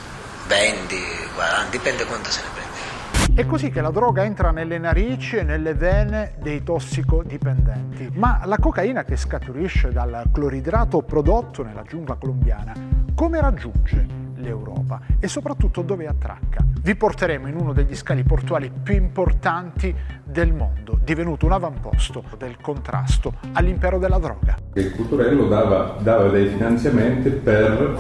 20, 0.49 0.97
40, 1.35 1.71
dipende 1.71 2.05
quanto 2.05 2.31
se 2.31 2.41
ne 2.43 2.49
prendeva. 2.53 3.41
È 3.43 3.47
così 3.47 3.71
che 3.71 3.81
la 3.81 3.91
droga 3.91 4.25
entra 4.25 4.51
nelle 4.51 4.79
narici 4.79 5.37
e 5.37 5.45
nelle 5.45 5.75
vene 5.75 6.35
dei 6.41 6.65
tossicodipendenti. 6.65 8.11
Ma 8.15 8.41
la 8.45 8.59
cocaina 8.59 9.05
che 9.05 9.17
scaturisce 9.17 9.93
dal 9.93 10.25
cloridrato 10.33 11.03
prodotto 11.03 11.63
nella 11.63 11.85
giungla 11.85 12.17
colombiana, 12.17 12.73
come 13.15 13.41
raggiunge 13.41 14.27
l'Europa 14.39 15.01
e 15.19 15.29
soprattutto 15.29 15.83
dove 15.83 16.07
attracca? 16.07 16.65
Vi 16.81 16.95
porteremo 16.95 17.49
in 17.49 17.57
uno 17.57 17.73
degli 17.73 17.95
scali 17.95 18.23
portuali 18.23 18.71
più 18.83 18.95
importanti 18.95 19.95
del 20.25 20.53
mondo, 20.55 20.99
divenuto 21.05 21.47
un 21.47 21.53
avamposto 21.53 22.23
del 22.39 22.57
contrasto 22.61 23.35
all'impero 23.53 23.99
della 23.99 24.19
droga. 24.19 24.57
Il 24.75 24.93
Culturello 24.95 25.47
dava, 25.49 25.97
dava 26.01 26.29
dei 26.29 26.47
finanziamenti 26.49 27.31
per 27.31 27.99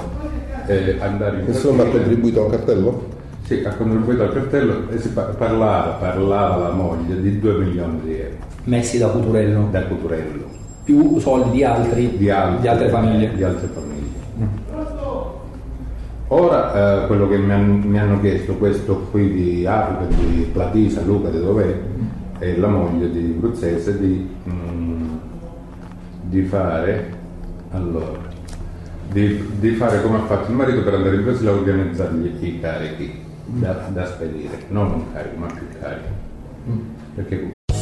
eh, 0.66 0.96
andare 1.00 1.40
in 1.40 1.46
Nessuno 1.46 1.82
ha 1.82 1.86
contribuito 1.86 2.44
al 2.44 2.50
cartello? 2.50 3.16
Sì, 3.42 3.62
ha 3.64 3.74
contribuito 3.74 4.22
al 4.22 4.32
cartello 4.32 4.90
e 4.90 4.98
si 4.98 5.08
pa- 5.10 5.22
parlava, 5.22 5.92
parlava 5.94 6.56
la 6.68 6.70
moglie 6.70 7.20
di 7.20 7.38
2 7.38 7.54
milioni 7.64 8.00
di 8.02 8.20
euro. 8.20 8.36
Messi 8.64 8.98
da 8.98 9.08
Cuturello. 9.08 9.68
Da 9.70 9.84
Cuturello. 9.86 10.46
Più 10.84 11.18
soldi 11.18 11.50
di 11.52 11.64
altri, 11.64 12.16
Di, 12.18 12.30
altri- 12.30 12.60
di 12.60 12.68
altre 12.68 12.88
famiglie. 12.88 13.34
Di 13.34 13.42
altre 13.42 13.66
famiglie. 13.68 14.07
Ora 16.30 17.02
eh, 17.02 17.06
quello 17.06 17.26
che 17.28 17.38
mi, 17.38 17.52
han- 17.52 17.82
mi 17.86 17.98
hanno 17.98 18.20
chiesto 18.20 18.54
questo 18.56 19.06
qui 19.10 19.32
di 19.32 19.66
Africa, 19.66 20.14
di 20.14 20.48
Platisa, 20.52 21.00
Luca, 21.02 21.30
di 21.30 21.38
dov'è, 21.38 21.74
è 22.38 22.54
la 22.56 22.68
moglie 22.68 23.10
di 23.10 23.20
Bruzzese 23.20 23.98
di, 23.98 24.28
mm, 24.46 25.08
di 26.22 26.42
fare 26.42 27.16
allora, 27.70 28.18
di, 29.10 29.42
di 29.58 29.70
fare 29.70 30.02
come 30.02 30.18
ha 30.18 30.26
fatto 30.26 30.50
il 30.50 30.56
marito 30.56 30.82
per 30.82 30.94
andare 30.94 31.16
in 31.16 31.24
Brasile 31.24 31.50
a 31.50 31.54
organizzargli 31.54 32.44
i 32.44 32.60
carichi 32.60 33.24
da, 33.46 33.88
da 33.90 34.04
spedire, 34.06 34.64
non 34.68 34.92
un 34.92 35.12
carico 35.12 35.36
ma 35.38 35.46
più 35.46 35.66
carichi. 35.80 36.08
Perché 37.14 37.50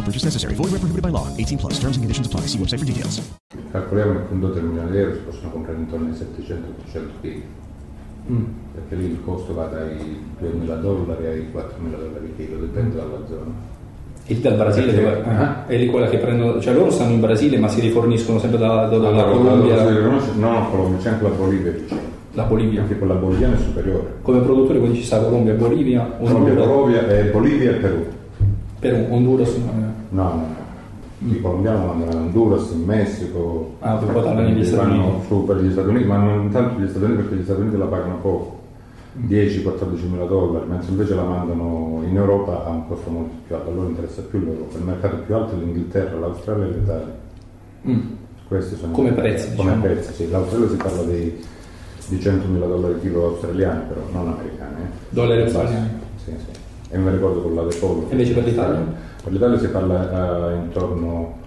No 0.00 0.06
purchase 0.06 0.24
necessary. 0.24 0.54
Void 0.54 0.70
where 0.72 0.80
prohibited 0.80 1.02
by 1.02 1.10
law. 1.10 1.26
18 1.36 1.58
plus. 1.58 1.74
Terms 1.78 1.96
and 1.96 2.04
conditions 2.04 2.26
apply. 2.26 2.46
See 2.48 2.58
website 2.58 2.78
for 2.80 2.86
details. 2.86 3.20
calcoliamo 3.70 4.12
che 4.14 4.26
con 4.28 4.40
2-3 4.40 4.62
milioni 4.62 4.90
di 4.90 4.96
euro 4.98 5.12
si 5.14 5.20
possono 5.26 5.50
comprare 5.50 5.78
intorno 5.78 6.06
ai 6.08 6.12
700-800 6.12 7.20
kg. 7.20 7.42
Perché 8.74 8.94
lì 8.94 9.04
il 9.10 9.18
costo 9.24 9.52
va 9.54 9.66
dai 9.66 10.18
2.000 10.40 10.80
dollari 10.80 11.26
ai 11.26 11.46
4.000 11.52 11.90
dollari 11.90 12.24
il 12.24 12.32
chilo, 12.36 12.58
dipende 12.60 12.96
dalla 12.96 13.18
zona. 13.28 13.52
E 14.26 14.36
dal 14.36 14.54
Brasile 14.54 14.94
dove, 14.94 15.22
ah, 15.24 15.66
è 15.66 15.76
lì 15.76 15.86
quella 15.86 16.08
che 16.08 16.18
prendono, 16.18 16.60
cioè 16.60 16.72
loro 16.72 16.90
stanno 16.90 17.12
in 17.12 17.20
Brasile 17.20 17.58
ma 17.58 17.68
si 17.68 17.80
riforniscono 17.80 18.38
sempre 18.38 18.58
da, 18.58 18.86
da- 18.86 18.96
dalla 18.98 19.24
Allora, 19.24 19.30
Colombia, 19.32 19.90
no, 19.90 20.20
no, 20.36 20.68
Colombia, 20.70 20.98
c'è 20.98 21.08
anche 21.10 21.24
la 21.24 21.30
Bolivia 21.30 21.72
vicino. 21.72 22.00
la 22.32 22.42
Bolivia. 22.44 22.80
Anche 22.82 22.96
quella 22.96 23.14
boliviana 23.14 23.54
è 23.56 23.58
superiore. 23.58 24.14
Come 24.22 24.40
produttore 24.40 24.78
quindi 24.78 24.98
ci 24.98 25.04
sta 25.04 25.18
Colombia, 25.20 25.52
Bolivia, 25.54 26.04
Colombia, 26.18 26.52
Honduras, 26.52 26.66
Bolivia, 26.68 27.08
eh, 27.08 27.24
Bolivia 27.24 27.70
e 27.70 27.74
Perù. 27.74 28.06
Perù, 28.78 29.06
Honduras. 29.10 29.54
no, 29.56 29.72
eh. 29.78 29.89
No, 30.10 30.22
no, 30.22 30.34
no. 30.34 30.68
I 31.32 31.40
colombiani 31.40 31.84
mandano 31.86 32.12
in 32.12 32.18
Honduras, 32.18 32.70
in 32.70 32.84
Messico. 32.84 33.74
Ah, 33.80 33.96
portano 33.96 34.40
negli 34.40 34.64
Stati 34.64 34.88
vanno 34.88 35.06
Uniti. 35.08 35.26
su 35.26 35.44
per 35.44 35.56
gli 35.62 35.70
Stati 35.70 35.88
Uniti, 35.88 36.04
ma 36.06 36.16
non 36.16 36.48
tanto 36.50 36.80
gli 36.80 36.88
Stati 36.88 37.04
Uniti 37.04 37.22
perché 37.22 37.36
gli 37.36 37.44
Stati 37.44 37.60
Uniti 37.60 37.76
la 37.76 37.84
pagano 37.86 38.16
poco. 38.16 38.58
10-14 39.26 40.08
mila 40.08 40.24
dollari, 40.24 40.66
mentre 40.68 40.90
invece 40.90 41.14
la 41.14 41.24
mandano 41.24 42.00
in 42.08 42.16
Europa 42.16 42.64
a 42.64 42.70
un 42.70 42.86
costo 42.86 43.10
molto 43.10 43.34
più 43.44 43.54
alto, 43.56 43.70
a 43.70 43.74
loro 43.74 43.88
interessa 43.88 44.22
più 44.22 44.38
l'Europa, 44.38 44.78
il 44.78 44.84
mercato 44.84 45.16
più 45.26 45.34
alto 45.34 45.54
è 45.54 45.58
l'Inghilterra, 45.58 46.16
l'Australia 46.18 46.64
e 46.64 46.68
l'Italia. 46.70 47.18
Mm. 47.88 47.98
Questi 48.48 48.76
sono 48.76 48.92
Come 48.92 49.12
prezzi, 49.12 49.54
Come 49.56 49.74
diciamo. 49.74 49.82
prezzi, 49.82 50.12
sì. 50.14 50.30
L'Australia 50.30 50.68
si 50.68 50.76
parla 50.76 51.02
di, 51.02 51.44
di 52.08 52.16
100.000 52.16 52.58
dollari 52.58 53.00
chilo 53.00 53.26
australiani, 53.26 53.82
però 53.88 54.00
non 54.12 54.28
americani. 54.28 54.74
eh. 54.82 54.86
Dollari 55.10 55.42
australiani. 55.42 55.88
Sì, 56.24 56.30
sì. 56.38 56.58
E 56.90 56.98
mi 56.98 57.10
ricordo 57.10 57.40
con 57.42 57.54
la 57.54 57.62
Depollo. 57.62 58.06
E 58.08 58.12
invece 58.12 58.32
per 58.32 58.44
l'Italia? 58.44 58.82
Per 59.22 59.32
l'Italia 59.32 59.58
si 59.58 59.68
parla 59.68 60.50
eh, 60.50 60.56
intorno 60.56 61.38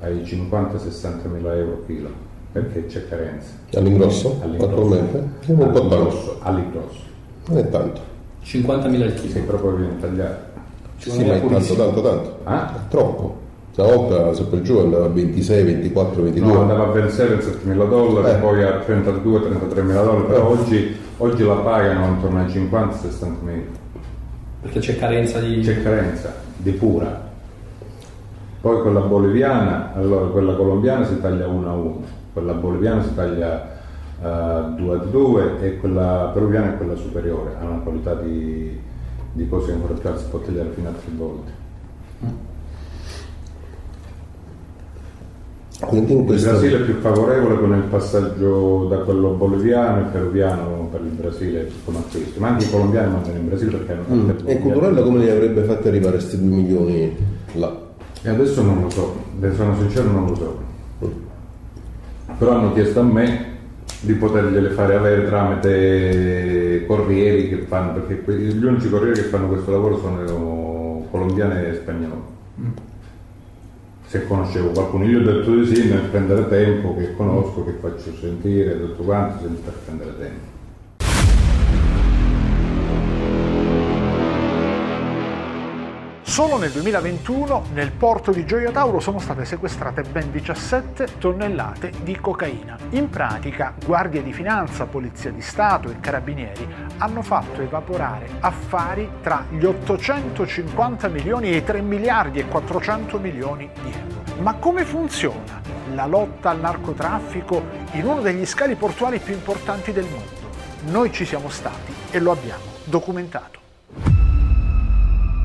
ai 0.00 0.22
50-60 0.22 1.28
mila 1.30 1.54
euro 1.54 1.82
chilo, 1.86 2.08
perché 2.52 2.86
c'è 2.86 3.06
carenza. 3.08 3.50
All'ingrosso? 3.74 4.40
Attualmente? 4.42 5.18
È 5.46 5.50
un 5.50 5.58
po' 5.58 5.64
tanto. 5.64 5.94
All'ingrosso, 5.94 6.36
all'ingrosso. 6.40 7.00
Non 7.48 7.58
è 7.58 7.68
tanto. 7.68 8.00
50.000 8.44 9.02
al 9.02 9.14
chilo. 9.14 9.32
Sì, 9.32 9.40
proprio 9.40 9.70
viene 9.72 9.98
tagliato. 10.00 10.54
Sì, 10.98 11.24
ma 11.26 11.34
è 11.34 11.46
tanto, 11.46 11.74
tanto, 11.74 12.00
tanto. 12.02 12.38
Ah? 12.44 12.74
È 12.74 12.88
troppo. 12.88 13.44
Una 13.76 13.94
volta, 13.94 14.32
se 14.32 14.44
per 14.44 14.62
giù, 14.62 14.78
andava 14.78 15.04
a 15.04 15.08
26, 15.08 15.62
24, 15.62 16.22
22. 16.22 16.50
No, 16.50 16.60
andava 16.62 16.84
a 16.84 16.94
26-27 16.96 17.56
mila 17.64 17.84
dollari, 17.84 18.34
Eh. 18.34 18.38
poi 18.40 18.62
a 18.62 18.78
32-33 18.86 19.82
mila 19.82 20.02
dollari, 20.02 20.24
però 20.24 20.48
oggi, 20.48 20.96
oggi 21.18 21.44
la 21.44 21.56
pagano 21.56 22.06
intorno 22.06 22.38
ai 22.38 22.46
50-60 22.46 23.26
mila. 23.42 23.84
Perché 24.66 24.80
c'è 24.80 24.98
carenza 24.98 25.38
di... 25.38 25.60
C'è 25.60 25.80
carenza 25.80 26.34
di 26.56 26.72
pura. 26.72 27.24
Poi 28.60 28.82
quella 28.82 29.00
boliviana, 29.00 29.92
allora 29.94 30.26
quella 30.26 30.54
colombiana 30.54 31.04
si 31.06 31.20
taglia 31.20 31.46
1 31.46 31.68
a 31.68 31.72
1, 31.72 32.04
quella 32.32 32.52
boliviana 32.52 33.00
si 33.00 33.14
taglia 33.14 33.78
2 34.18 34.94
a 34.96 34.98
2 34.98 35.60
e 35.60 35.76
quella 35.78 36.30
peruviana 36.34 36.72
è 36.72 36.76
quella 36.76 36.96
superiore, 36.96 37.54
ha 37.60 37.64
una 37.64 37.78
qualità 37.78 38.14
di, 38.14 38.76
di 39.32 39.48
cose 39.48 39.72
più 39.72 40.08
alte, 40.08 40.18
si 40.18 40.28
può 40.30 40.40
tagliare 40.40 40.70
fino 40.70 40.88
a 40.88 40.92
tre 40.92 41.12
volte. 41.14 41.65
Quindi 45.80 46.12
in 46.12 46.18
Il 46.20 46.24
questo... 46.24 46.50
Brasile 46.50 46.76
è 46.78 46.80
più 46.80 46.94
favorevole 47.00 47.58
con 47.58 47.74
il 47.74 47.82
passaggio 47.82 48.86
da 48.88 48.98
quello 48.98 49.30
boliviano 49.30 50.00
e 50.00 50.04
peruviano 50.10 50.88
per 50.90 51.00
il 51.02 51.10
Brasile 51.10 51.70
come 51.84 51.98
acquisto, 51.98 52.40
ma 52.40 52.48
anche 52.48 52.64
i 52.64 52.70
colombiani 52.70 53.12
mandano 53.12 53.36
in 53.36 53.46
Brasile 53.48 53.76
perché 53.76 53.92
hanno 53.92 54.04
Mm. 54.08 54.30
E 54.46 54.58
Culturella 54.58 55.02
come 55.02 55.18
li 55.18 55.28
avrebbe 55.28 55.62
fatti 55.62 55.88
arrivare 55.88 56.12
questi 56.12 56.38
2 56.38 56.56
milioni 56.56 57.16
là? 57.54 57.84
E 58.22 58.28
adesso 58.28 58.62
non 58.62 58.82
lo 58.82 58.90
so, 58.90 59.16
sono 59.54 59.76
sincero 59.76 60.10
non 60.10 60.26
lo 60.28 60.34
so. 60.34 60.58
Però 62.38 62.52
hanno 62.52 62.72
chiesto 62.72 63.00
a 63.00 63.04
me 63.04 63.54
di 64.00 64.14
potergliele 64.14 64.70
fare 64.70 64.94
avere 64.94 65.26
tramite 65.26 66.84
corrieri 66.86 67.48
che 67.48 67.56
fanno, 67.68 68.00
perché 68.00 68.32
gli 68.32 68.64
unici 68.64 68.88
corrieri 68.88 69.20
che 69.20 69.28
fanno 69.28 69.48
questo 69.48 69.70
lavoro 69.70 69.98
sono 69.98 71.06
colombiani 71.10 71.66
e 71.66 71.74
spagnoli. 71.74 72.34
Se 74.06 74.26
conoscevo 74.26 74.70
qualcuno, 74.70 75.04
io 75.04 75.18
ho 75.18 75.22
detto 75.22 75.54
di 75.54 75.66
sì, 75.66 75.88
nel 75.88 76.08
prendere 76.10 76.48
tempo, 76.48 76.96
che 76.96 77.14
conosco, 77.16 77.64
che 77.64 77.72
faccio 77.80 78.14
sentire, 78.20 78.78
tutto 78.78 79.02
quanto, 79.02 79.42
senza 79.42 79.72
prendere 79.84 80.16
tempo. 80.18 80.55
Solo 86.36 86.58
nel 86.58 86.70
2021 86.70 87.68
nel 87.72 87.92
porto 87.92 88.30
di 88.30 88.44
Gioia 88.44 88.70
Tauro 88.70 89.00
sono 89.00 89.18
state 89.18 89.46
sequestrate 89.46 90.02
ben 90.02 90.30
17 90.30 91.16
tonnellate 91.16 91.90
di 92.02 92.14
cocaina. 92.20 92.76
In 92.90 93.08
pratica, 93.08 93.72
guardie 93.82 94.22
di 94.22 94.34
finanza, 94.34 94.84
polizia 94.84 95.30
di 95.30 95.40
Stato 95.40 95.88
e 95.88 95.98
carabinieri 95.98 96.68
hanno 96.98 97.22
fatto 97.22 97.62
evaporare 97.62 98.28
affari 98.40 99.12
tra 99.22 99.46
gli 99.48 99.64
850 99.64 101.08
milioni 101.08 101.52
e 101.52 101.56
i 101.56 101.64
3 101.64 101.80
miliardi 101.80 102.40
e 102.40 102.48
400 102.48 103.18
milioni 103.18 103.70
di 103.82 103.90
euro. 103.90 104.42
Ma 104.42 104.56
come 104.56 104.84
funziona 104.84 105.62
la 105.94 106.04
lotta 106.04 106.50
al 106.50 106.60
narcotraffico 106.60 107.62
in 107.92 108.06
uno 108.06 108.20
degli 108.20 108.44
scali 108.44 108.74
portuali 108.74 109.20
più 109.20 109.32
importanti 109.32 109.90
del 109.90 110.04
mondo? 110.04 110.50
Noi 110.90 111.10
ci 111.14 111.24
siamo 111.24 111.48
stati 111.48 111.94
e 112.10 112.18
lo 112.18 112.32
abbiamo 112.32 112.64
documentato. 112.84 113.65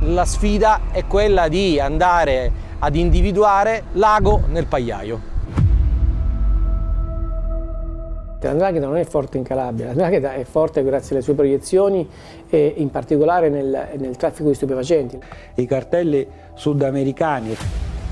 La 0.05 0.25
sfida 0.25 0.81
è 0.91 1.05
quella 1.05 1.47
di 1.47 1.79
andare 1.79 2.51
ad 2.79 2.95
individuare 2.95 3.83
l'ago 3.93 4.41
nel 4.47 4.65
pagliaio. 4.65 5.29
L'andrangheta 8.41 8.87
non 8.87 8.97
è 8.97 9.03
forte 9.03 9.37
in 9.37 9.43
Calabria, 9.43 9.85
l'andrangheta 9.85 10.33
è 10.33 10.43
forte 10.43 10.83
grazie 10.83 11.13
alle 11.13 11.23
sue 11.23 11.35
proiezioni 11.35 12.09
e 12.49 12.73
in 12.77 12.89
particolare 12.89 13.49
nel, 13.49 13.89
nel 13.99 14.17
traffico 14.17 14.49
di 14.49 14.55
stupefacenti. 14.55 15.19
I 15.53 15.65
cartelli 15.67 16.27
sudamericani 16.55 17.55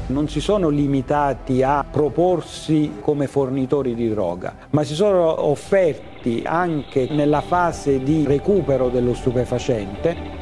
non 0.08 0.30
si 0.30 0.42
sono 0.42 0.70
limitati 0.70 1.64
a 1.64 1.84
proporsi 1.90 2.98
come 3.02 3.26
fornitori 3.26 3.96
di 3.96 4.08
droga, 4.10 4.54
ma 4.70 4.84
si 4.84 4.94
sono 4.94 5.48
offerti 5.48 6.44
anche 6.46 7.08
nella 7.10 7.42
fase 7.42 8.04
di 8.04 8.26
recupero 8.28 8.90
dello 8.90 9.16
stupefacente 9.16 10.39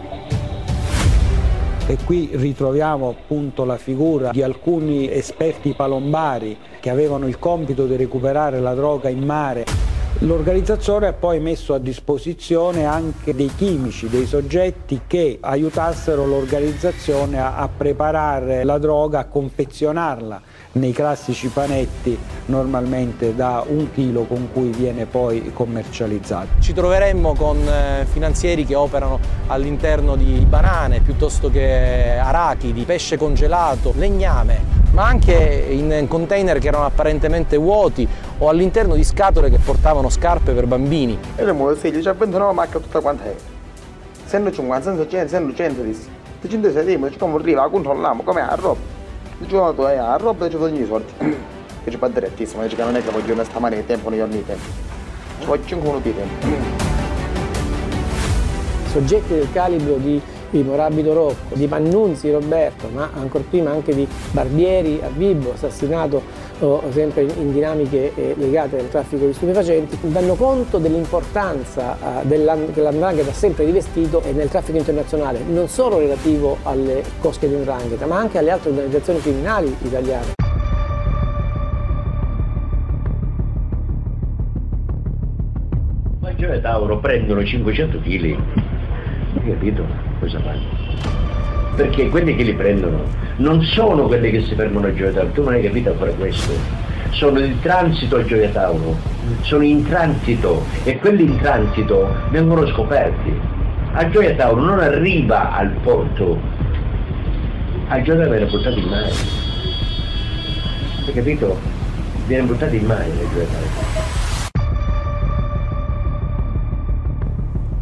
e 1.90 1.98
qui 2.04 2.30
ritroviamo 2.34 3.08
appunto 3.08 3.64
la 3.64 3.78
figura 3.78 4.32
di 4.32 4.44
alcuni 4.44 5.10
esperti 5.10 5.72
palombari 5.72 6.58
che 6.82 6.90
avevano 6.90 7.28
il 7.28 7.40
compito 7.40 7.86
di 7.86 7.96
recuperare 7.96 8.60
la 8.60 8.74
droga 8.74 9.08
in 9.08 9.24
mare. 9.24 9.87
L'organizzazione 10.22 11.06
ha 11.06 11.14
poi 11.14 11.40
messo 11.40 11.76
a 11.76 11.78
disposizione 11.78 12.86
anche 12.86 13.36
dei 13.36 13.52
chimici, 13.56 14.10
dei 14.10 14.26
soggetti 14.26 15.02
che 15.06 15.38
aiutassero 15.40 16.26
l'organizzazione 16.26 17.40
a, 17.40 17.58
a 17.58 17.70
preparare 17.70 18.64
la 18.64 18.80
droga, 18.80 19.20
a 19.20 19.26
confezionarla 19.26 20.42
nei 20.74 20.92
classici 20.92 21.50
panetti 21.50 22.18
normalmente 22.46 23.36
da 23.36 23.64
un 23.68 23.92
chilo 23.94 24.24
con 24.24 24.50
cui 24.52 24.70
viene 24.70 25.06
poi 25.06 25.52
commercializzato. 25.54 26.48
Ci 26.62 26.74
troveremmo 26.74 27.36
con 27.36 27.58
eh, 27.68 28.06
finanzieri 28.06 28.66
che 28.66 28.74
operano 28.74 29.20
all'interno 29.48 30.16
di 30.16 30.44
banane 30.50 31.00
piuttosto 31.02 31.52
che 31.52 32.18
arachidi, 32.18 32.86
pesce 32.86 33.18
congelato, 33.18 33.94
legname, 33.96 34.76
ma 34.94 35.06
anche 35.06 35.68
in 35.70 36.06
container 36.08 36.58
che 36.58 36.70
erano 36.70 36.86
apparentemente 36.86 37.56
vuoti 37.58 38.08
o 38.40 38.50
all'interno 38.50 38.96
di 38.96 39.04
scatole 39.04 39.50
che 39.50 39.58
portavano 39.58 40.10
scarpe 40.10 40.54
per 40.54 40.68
bambini. 40.68 41.18
E 41.36 41.44
le 41.44 41.52
muove 41.54 41.76
figli, 41.76 42.02
c'è 42.02 42.14
29 42.14 42.54
macchine 42.54 42.82
tutta 42.82 43.00
quanta 43.00 43.26
è. 43.26 43.36
150, 44.28 44.84
100, 44.84 45.08
100, 45.08 45.56
100, 45.56 45.84
100 46.48 46.72
sedimo, 46.72 47.10
ci 47.10 47.18
come 47.18 47.36
arriva, 47.36 47.62
la 47.64 47.70
controlliamo 47.70 48.24
come 48.24 48.42
la 48.42 48.56
roba. 48.56 48.80
Il 49.40 49.48
giocato 49.48 49.88
è 49.88 49.98
a 49.98 50.16
roba 50.18 50.46
e 50.46 50.50
ci 50.50 50.58
vogliono 50.58 50.84
i 50.84 50.86
soldi. 50.86 51.14
Che 51.88 51.94
ci 51.94 52.00
fa 52.00 52.10
direttissimo, 52.10 52.64
dice 52.64 52.76
che 52.76 52.84
non 52.84 52.98
è 52.98 53.02
che 53.02 53.10
vogliono 53.12 53.46
stamane 53.46 53.78
il 53.78 53.86
tempo, 53.86 54.10
non 54.10 54.18
giorni 54.18 54.36
di 54.36 54.46
tempo. 54.46 54.66
Ci 55.40 55.46
vogliono 55.46 55.90
uno 55.90 56.00
di 56.00 56.14
tempo. 56.14 56.48
Soggetti 58.92 59.34
del 59.34 59.50
calibro 59.54 59.96
di, 59.96 60.22
di 60.50 60.64
Morabito 60.64 61.14
Rocco, 61.14 61.56
di 61.56 61.66
Pannunzi 61.66 62.30
Roberto, 62.30 62.90
ma 62.94 63.10
ancora 63.16 63.42
prima 63.50 63.72
anche 63.72 63.96
di 63.96 64.06
Barbieri 64.32 65.00
a 65.02 65.08
Vibo, 65.08 65.54
assassinato 65.54 66.22
sempre 66.92 67.22
in 67.24 67.52
dinamiche 67.52 68.14
eh, 68.16 68.34
legate 68.38 68.80
al 68.80 68.90
traffico 68.90 69.26
di 69.26 69.34
stupefacenti, 69.34 69.98
danno 70.02 70.36
conto 70.36 70.78
dell'importanza 70.78 71.98
che 72.28 72.82
l'Andrangheta 72.82 73.30
ha 73.30 73.34
sempre 73.34 73.66
rivestito 73.66 74.22
nel 74.34 74.50
traffico 74.50 74.78
internazionale, 74.78 75.40
non 75.48 75.68
solo 75.68 76.00
relativo 76.00 76.58
alle 76.64 77.04
cosche 77.20 77.48
di 77.48 77.56
Andrangheta, 77.56 78.06
ma 78.06 78.18
anche 78.18 78.38
alle 78.38 78.52
altre 78.52 78.70
organizzazioni 78.72 79.20
criminali 79.20 79.76
italiane. 79.82 80.36
Gioia 86.38 86.60
Tauro 86.60 87.00
prendono 87.00 87.44
500 87.44 88.00
kg, 88.00 88.38
capito 89.44 89.84
cosa 90.20 90.40
fanno? 90.40 91.37
Perché 91.78 92.10
quelli 92.10 92.36
che 92.36 92.42
li 92.42 92.56
prendono 92.56 93.04
non 93.36 93.62
sono 93.62 94.08
quelli 94.08 94.32
che 94.32 94.42
si 94.42 94.56
fermano 94.56 94.88
a 94.88 94.94
Gioia 94.96 95.12
Tauro, 95.12 95.30
tu 95.30 95.44
non 95.44 95.54
hai 95.54 95.62
capito 95.62 95.92
a 95.92 95.94
fare 95.94 96.12
questo, 96.16 96.52
sono 97.12 97.38
in 97.38 97.60
transito 97.62 98.16
a 98.16 98.26
Gioia 98.26 98.50
Tauro, 98.50 98.98
sono 99.42 99.64
in 99.64 99.86
transito 99.86 100.66
e 100.84 100.98
quelli 100.98 101.26
in 101.26 101.38
transito 101.38 102.16
vengono 102.32 102.66
scoperti. 102.66 103.32
A 103.92 104.10
Gioia 104.10 104.34
Tauro 104.34 104.60
non 104.60 104.80
arriva 104.80 105.56
al 105.56 105.70
porto, 105.84 106.42
a 107.90 108.02
Gioia 108.02 108.22
Tauro 108.22 108.32
viene 108.32 108.50
buttato 108.50 108.80
in 108.80 108.88
mare, 108.88 109.12
hai 111.06 111.14
capito? 111.14 111.60
Viene 112.26 112.48
buttato 112.48 112.74
in 112.74 112.86
mare 112.86 113.04
a 113.04 113.34
Gioia 113.34 113.46
Tauro. 113.46 114.17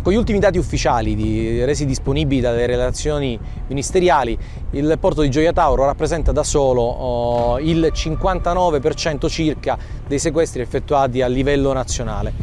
Con 0.05 0.13
gli 0.13 0.17
ultimi 0.17 0.37
dati 0.37 0.59
ufficiali 0.59 1.15
di, 1.15 1.65
resi 1.65 1.83
disponibili 1.83 2.39
dalle 2.39 2.67
relazioni 2.67 3.39
ministeriali, 3.65 4.37
il 4.73 4.97
porto 4.99 5.23
di 5.23 5.31
Gioia 5.31 5.51
Tauro 5.51 5.83
rappresenta 5.83 6.31
da 6.31 6.43
solo 6.43 6.83
oh, 6.83 7.59
il 7.59 7.91
59% 7.91 9.27
circa 9.27 9.75
dei 10.05 10.19
sequestri 10.19 10.61
effettuati 10.61 11.23
a 11.23 11.27
livello 11.27 11.73
nazionale. 11.73 12.33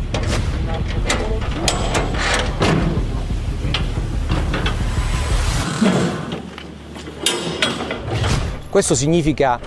Questo 8.69 8.97
significa 8.97 9.61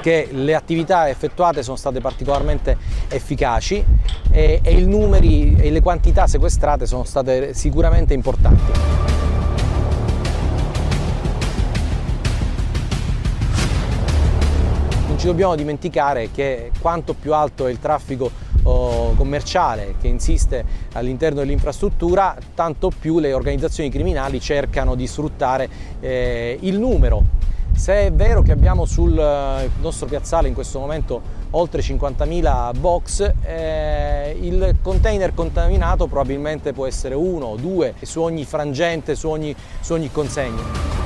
che 0.00 0.28
le 0.32 0.54
attività 0.56 1.08
effettuate 1.08 1.62
sono 1.62 1.76
state 1.76 2.00
particolarmente 2.00 2.76
efficaci 3.06 3.84
e, 4.30 4.60
e 4.62 4.72
i 4.72 4.86
numeri 4.86 5.56
e 5.56 5.70
le 5.70 5.80
quantità 5.80 6.26
sequestrate 6.26 6.86
sono 6.86 7.04
state 7.04 7.54
sicuramente 7.54 8.14
importanti. 8.14 8.72
Non 15.08 15.18
ci 15.18 15.26
dobbiamo 15.26 15.54
dimenticare 15.54 16.30
che 16.30 16.70
quanto 16.80 17.14
più 17.14 17.34
alto 17.34 17.66
è 17.66 17.70
il 17.70 17.78
traffico 17.78 18.30
oh, 18.62 19.14
commerciale 19.14 19.94
che 20.00 20.08
insiste 20.08 20.64
all'interno 20.92 21.40
dell'infrastruttura, 21.40 22.36
tanto 22.54 22.90
più 22.96 23.18
le 23.18 23.32
organizzazioni 23.32 23.90
criminali 23.90 24.40
cercano 24.40 24.94
di 24.94 25.06
sfruttare 25.06 25.68
eh, 26.00 26.56
il 26.60 26.78
numero 26.78 27.38
se 27.80 27.94
è 28.08 28.12
vero 28.12 28.42
che 28.42 28.52
abbiamo 28.52 28.84
sul 28.84 29.14
nostro 29.80 30.06
piazzale 30.06 30.48
in 30.48 30.52
questo 30.52 30.78
momento 30.78 31.38
oltre 31.52 31.80
50.000 31.80 32.78
box, 32.78 33.32
eh, 33.42 34.36
il 34.38 34.76
container 34.82 35.32
contaminato 35.32 36.06
probabilmente 36.06 36.74
può 36.74 36.86
essere 36.86 37.14
uno 37.14 37.46
o 37.46 37.56
due 37.56 37.94
su 38.02 38.20
ogni 38.20 38.44
frangente, 38.44 39.14
su 39.14 39.30
ogni, 39.30 39.56
su 39.80 39.94
ogni 39.94 40.10
consegna. 40.12 40.99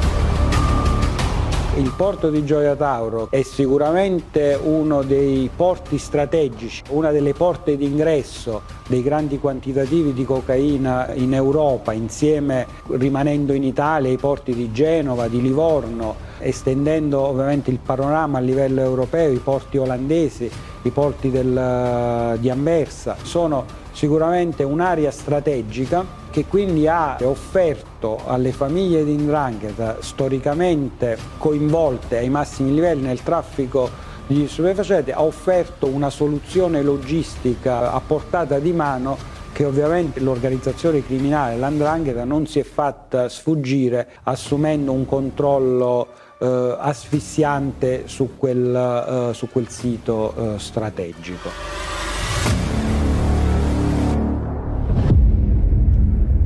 Il 1.76 1.92
porto 1.96 2.30
di 2.30 2.44
Gioia 2.44 2.76
Tauro 2.76 3.26
è 3.30 3.42
sicuramente 3.42 4.56
uno 4.62 5.02
dei 5.02 5.50
porti 5.54 5.98
strategici, 5.98 6.84
una 6.90 7.10
delle 7.10 7.32
porte 7.32 7.76
d'ingresso 7.76 8.62
dei 8.87 9.02
grandi 9.02 9.40
quantitativi 9.40 10.12
di 10.12 10.24
cocaina 10.24 11.12
in 11.14 11.34
Europa, 11.34 11.92
insieme 11.92 12.64
rimanendo 12.90 13.54
in 13.54 13.64
Italia 13.64 14.08
ai 14.08 14.18
porti 14.18 14.54
di 14.54 14.70
Genova, 14.70 15.26
di 15.26 15.42
Livorno, 15.42 16.14
estendendo 16.38 17.18
ovviamente 17.20 17.72
il 17.72 17.80
panorama 17.80 18.38
a 18.38 18.40
livello 18.40 18.80
europeo, 18.80 19.32
i 19.32 19.38
porti 19.38 19.76
olandesi, 19.76 20.48
i 20.82 20.90
porti 20.90 21.32
del, 21.32 22.37
di 22.38 22.50
Anversa. 22.50 23.16
Sono 23.20 23.82
sicuramente 23.94 24.64
un'area 24.64 25.11
strategica 25.11 26.04
che 26.30 26.44
quindi 26.46 26.87
ha 26.88 27.16
offerto 27.22 28.20
alle 28.26 28.52
famiglie 28.52 29.04
di 29.04 29.14
Ndrangheta 29.16 29.98
storicamente 30.00 31.16
coinvolte 31.38 32.18
ai 32.18 32.28
massimi 32.28 32.74
livelli 32.74 33.02
nel 33.02 33.22
traffico 33.22 33.88
di 34.26 34.48
stupefacenti, 34.48 35.12
ha 35.12 35.22
offerto 35.22 35.87
una 35.87 36.11
soluzione 36.11 36.83
logistica 36.83 37.92
a 37.92 38.00
portata 38.00 38.59
di 38.59 38.72
mano 38.72 39.16
che 39.52 39.64
ovviamente 39.64 40.18
l'organizzazione 40.18 41.07
criminale, 41.07 41.57
l'andrangheta, 41.57 42.24
non 42.24 42.46
si 42.46 42.59
è 42.59 42.64
fatta 42.64 43.28
sfuggire 43.28 44.09
assumendo 44.24 44.90
un 44.90 45.07
controllo 45.07 46.09
eh, 46.40 46.76
asfissiante 46.80 48.09
su 48.09 48.37
quel, 48.37 49.30
eh, 49.30 49.35
su 49.35 49.48
quel 49.48 49.68
sito 49.68 50.35
eh, 50.37 50.59
strategico. 50.59 52.03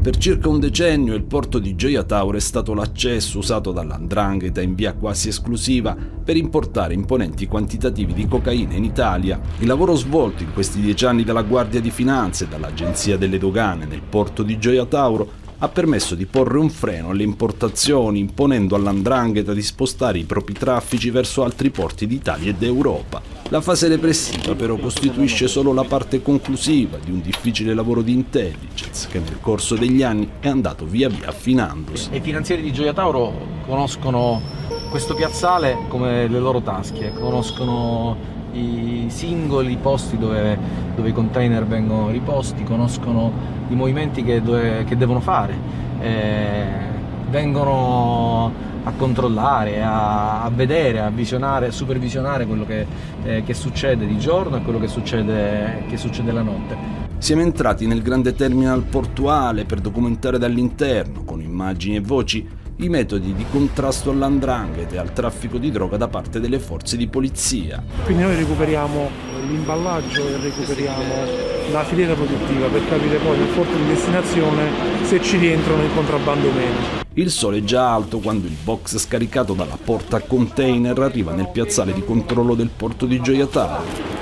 Per 0.00 0.16
circa 0.16 0.48
un 0.48 0.60
decennio 0.60 1.14
il 1.14 1.24
porto 1.24 1.58
di 1.58 1.74
Gioia 1.74 2.04
Tauro 2.04 2.36
è 2.36 2.40
stato 2.40 2.72
l'accesso 2.72 3.38
usato 3.38 3.72
dall'andrangheta 3.72 4.62
in 4.62 4.76
via 4.76 4.94
quasi 4.94 5.28
esclusiva 5.28 5.94
per 5.94 6.36
importare 6.36 6.94
imponenti 6.94 7.46
quantitativi 7.46 8.14
di 8.14 8.28
cocaina 8.28 8.74
in 8.74 8.84
Italia. 8.84 9.40
Il 9.58 9.66
lavoro 9.66 9.96
svolto 9.96 10.44
in 10.44 10.52
questi 10.52 10.80
dieci 10.80 11.04
anni 11.04 11.24
dalla 11.24 11.42
Guardia 11.42 11.80
di 11.80 11.90
Finanza 11.90 12.44
e 12.44 12.48
dall'Agenzia 12.48 13.18
delle 13.18 13.38
Dogane 13.38 13.86
nel 13.86 14.02
porto 14.08 14.44
di 14.44 14.56
Gioia 14.58 14.86
Tauro 14.86 15.46
ha 15.58 15.68
permesso 15.68 16.14
di 16.14 16.26
porre 16.26 16.58
un 16.58 16.70
freno 16.70 17.10
alle 17.10 17.24
importazioni, 17.24 18.20
imponendo 18.20 18.76
all'andrangheta 18.76 19.52
di 19.52 19.62
spostare 19.62 20.18
i 20.18 20.24
propri 20.24 20.54
traffici 20.54 21.10
verso 21.10 21.42
altri 21.42 21.70
porti 21.70 22.06
d'Italia 22.06 22.50
e 22.50 22.54
d'Europa. 22.54 23.37
La 23.50 23.62
fase 23.62 23.88
repressiva 23.88 24.54
però 24.54 24.76
costituisce 24.76 25.48
solo 25.48 25.72
la 25.72 25.84
parte 25.84 26.20
conclusiva 26.20 26.98
di 27.02 27.10
un 27.10 27.22
difficile 27.22 27.72
lavoro 27.72 28.02
di 28.02 28.12
intelligence 28.12 29.08
che 29.08 29.20
nel 29.20 29.40
corso 29.40 29.74
degli 29.74 30.02
anni 30.02 30.28
è 30.38 30.48
andato 30.48 30.84
via 30.84 31.08
via 31.08 31.28
affinandosi. 31.28 32.10
I 32.12 32.20
finanzieri 32.20 32.60
di 32.60 32.74
Gioia 32.74 32.92
Tauro 32.92 33.32
conoscono 33.66 34.42
questo 34.90 35.14
piazzale 35.14 35.78
come 35.88 36.28
le 36.28 36.38
loro 36.38 36.60
tasche, 36.60 37.14
conoscono 37.14 38.16
i 38.52 39.06
singoli 39.08 39.78
posti 39.80 40.18
dove, 40.18 40.58
dove 40.94 41.08
i 41.08 41.12
container 41.12 41.64
vengono 41.64 42.10
riposti, 42.10 42.64
conoscono 42.64 43.32
i 43.70 43.74
movimenti 43.74 44.22
che, 44.22 44.42
dove, 44.42 44.84
che 44.84 44.94
devono 44.98 45.20
fare, 45.20 45.58
eh, 46.00 46.66
vengono 47.30 48.67
a 48.84 48.92
controllare, 48.92 49.82
a, 49.82 50.42
a, 50.42 50.50
vedere, 50.50 51.00
a 51.00 51.10
visionare, 51.10 51.66
a 51.66 51.70
supervisionare 51.70 52.46
quello 52.46 52.64
che, 52.64 52.86
eh, 53.24 53.42
che, 53.44 53.54
succede 53.54 54.06
di 54.06 54.18
giorno 54.18 54.56
e 54.56 54.62
quello 54.62 54.78
che 54.78 54.88
succede, 54.88 55.84
che 55.88 55.96
succede 55.96 56.32
la 56.32 56.42
notte. 56.42 56.76
Siamo 57.18 57.42
entrati 57.42 57.86
nel 57.86 58.02
grande 58.02 58.34
terminal 58.34 58.82
portuale 58.82 59.64
per 59.64 59.80
documentare 59.80 60.38
dall'interno, 60.38 61.24
con 61.24 61.40
immagini 61.40 61.96
e 61.96 62.00
voci, 62.00 62.46
i 62.80 62.88
metodi 62.88 63.34
di 63.34 63.44
contrasto 63.50 64.10
all'andrangheta 64.10 64.94
e 64.94 64.98
al 64.98 65.12
traffico 65.12 65.58
di 65.58 65.70
droga 65.70 65.96
da 65.96 66.06
parte 66.06 66.38
delle 66.38 66.60
forze 66.60 66.96
di 66.96 67.08
polizia. 67.08 67.82
Quindi 68.04 68.22
noi 68.22 68.36
recuperiamo 68.36 69.10
l'imballaggio 69.48 70.28
e 70.28 70.36
recuperiamo 70.36 71.02
la 71.72 71.84
filiera 71.84 72.14
produttiva 72.14 72.66
per 72.68 72.88
capire 72.88 73.16
poi 73.18 73.36
nel 73.36 73.48
porto 73.48 73.76
di 73.76 73.86
destinazione 73.86 74.70
se 75.02 75.20
ci 75.20 75.38
rientrano 75.38 75.82
in 75.82 75.94
contrabbando 75.94 76.48
o 76.48 76.52
meno. 76.52 77.06
Il 77.18 77.32
sole 77.32 77.58
è 77.58 77.62
già 77.64 77.92
alto 77.92 78.20
quando 78.20 78.46
il 78.46 78.54
box 78.62 78.96
scaricato 78.96 79.52
dalla 79.52 79.76
porta 79.76 80.20
container 80.20 80.96
arriva 81.00 81.32
nel 81.32 81.48
piazzale 81.48 81.92
di 81.92 82.04
controllo 82.04 82.54
del 82.54 82.70
porto 82.74 83.06
di 83.06 83.20
Gioia 83.20 83.48
Tauro 83.48 84.16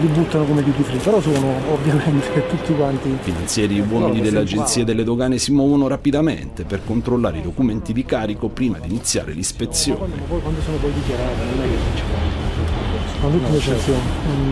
li 0.00 0.06
buttano 0.08 0.44
come 0.44 0.62
duty 0.62 0.82
free, 0.82 0.98
però 0.98 1.20
sono 1.20 1.54
ovviamente 1.72 2.46
tutti 2.48 2.74
quanti. 2.74 3.08
I 3.08 3.18
finanzieri 3.20 3.80
uomini 3.80 4.20
dell'Agenzia 4.20 4.84
delle 4.84 5.04
Dogane 5.04 5.38
si 5.38 5.52
muovono 5.52 5.86
rapidamente 5.86 6.64
per 6.64 6.82
controllare 6.84 7.38
i 7.38 7.42
documenti 7.42 7.94
di 7.94 8.04
carico 8.04 8.48
prima 8.48 8.78
di 8.78 8.88
iniziare 8.88 9.32
l'ispezione. 9.32 10.12
Poi 10.28 10.40
quando 10.40 10.60
sono 10.60 10.76
poi 10.76 10.92
dichiarati 10.92 11.40
non 11.54 11.64
è 11.64 11.68
che 11.68 11.76
ci 11.94 12.02
fanno 13.20 13.32
tutte 13.32 13.50
le 13.50 13.56
eccezioni, 13.56 14.00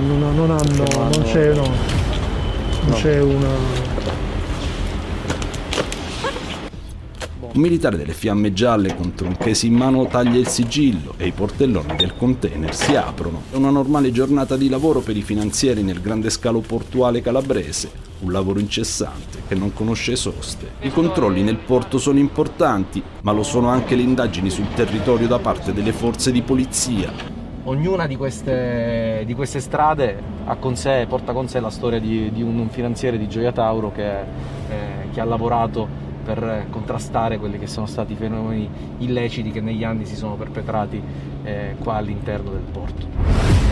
non, 0.06 0.34
non 0.36 0.50
hanno, 0.50 0.84
non 0.98 1.22
c'è, 1.24 1.54
no, 1.54 1.68
non 2.82 2.92
c'è 2.94 3.20
una 3.20 3.48
Un 7.52 7.62
militare 7.62 7.96
delle 7.96 8.12
fiamme 8.12 8.52
gialle 8.52 8.94
con 8.94 9.12
tronchesi 9.12 9.66
in 9.66 9.74
mano 9.74 10.06
taglia 10.06 10.38
il 10.38 10.46
sigillo 10.46 11.14
e 11.16 11.26
i 11.26 11.32
portelloni 11.32 11.96
del 11.96 12.14
container 12.16 12.72
si 12.72 12.94
aprono. 12.94 13.42
È 13.50 13.56
una 13.56 13.70
normale 13.70 14.12
giornata 14.12 14.56
di 14.56 14.68
lavoro 14.68 15.00
per 15.00 15.16
i 15.16 15.22
finanzieri 15.22 15.82
nel 15.82 16.00
grande 16.00 16.30
scalo 16.30 16.60
portuale 16.60 17.20
calabrese, 17.20 17.90
un 18.20 18.30
lavoro 18.30 18.60
incessante 18.60 19.42
che 19.48 19.56
non 19.56 19.72
conosce 19.72 20.14
soste. 20.14 20.74
I 20.82 20.90
controlli 20.90 21.42
nel 21.42 21.56
porto 21.56 21.98
sono 21.98 22.20
importanti, 22.20 23.02
ma 23.22 23.32
lo 23.32 23.42
sono 23.42 23.66
anche 23.66 23.96
le 23.96 24.02
indagini 24.02 24.48
sul 24.48 24.72
territorio 24.72 25.26
da 25.26 25.40
parte 25.40 25.72
delle 25.72 25.92
forze 25.92 26.30
di 26.30 26.42
polizia. 26.42 27.12
Ognuna 27.64 28.06
di 28.06 28.14
queste, 28.14 29.24
di 29.26 29.34
queste 29.34 29.58
strade 29.58 30.22
con 30.60 30.76
sé, 30.76 31.04
porta 31.08 31.32
con 31.32 31.48
sé 31.48 31.58
la 31.58 31.70
storia 31.70 31.98
di, 31.98 32.30
di 32.30 32.42
un 32.42 32.68
finanziere 32.70 33.18
di 33.18 33.28
Gioia 33.28 33.50
Tauro 33.50 33.90
che, 33.90 34.20
eh, 34.20 35.10
che 35.12 35.20
ha 35.20 35.24
lavorato 35.24 36.09
per 36.22 36.66
contrastare 36.70 37.38
quelli 37.38 37.58
che 37.58 37.66
sono 37.66 37.86
stati 37.86 38.12
i 38.12 38.16
fenomeni 38.16 38.68
illeciti 38.98 39.50
che 39.50 39.60
negli 39.60 39.84
anni 39.84 40.04
si 40.04 40.16
sono 40.16 40.36
perpetrati 40.36 41.02
eh, 41.42 41.74
qua 41.78 41.94
all'interno 41.94 42.50
del 42.50 42.64
porto. 42.70 43.70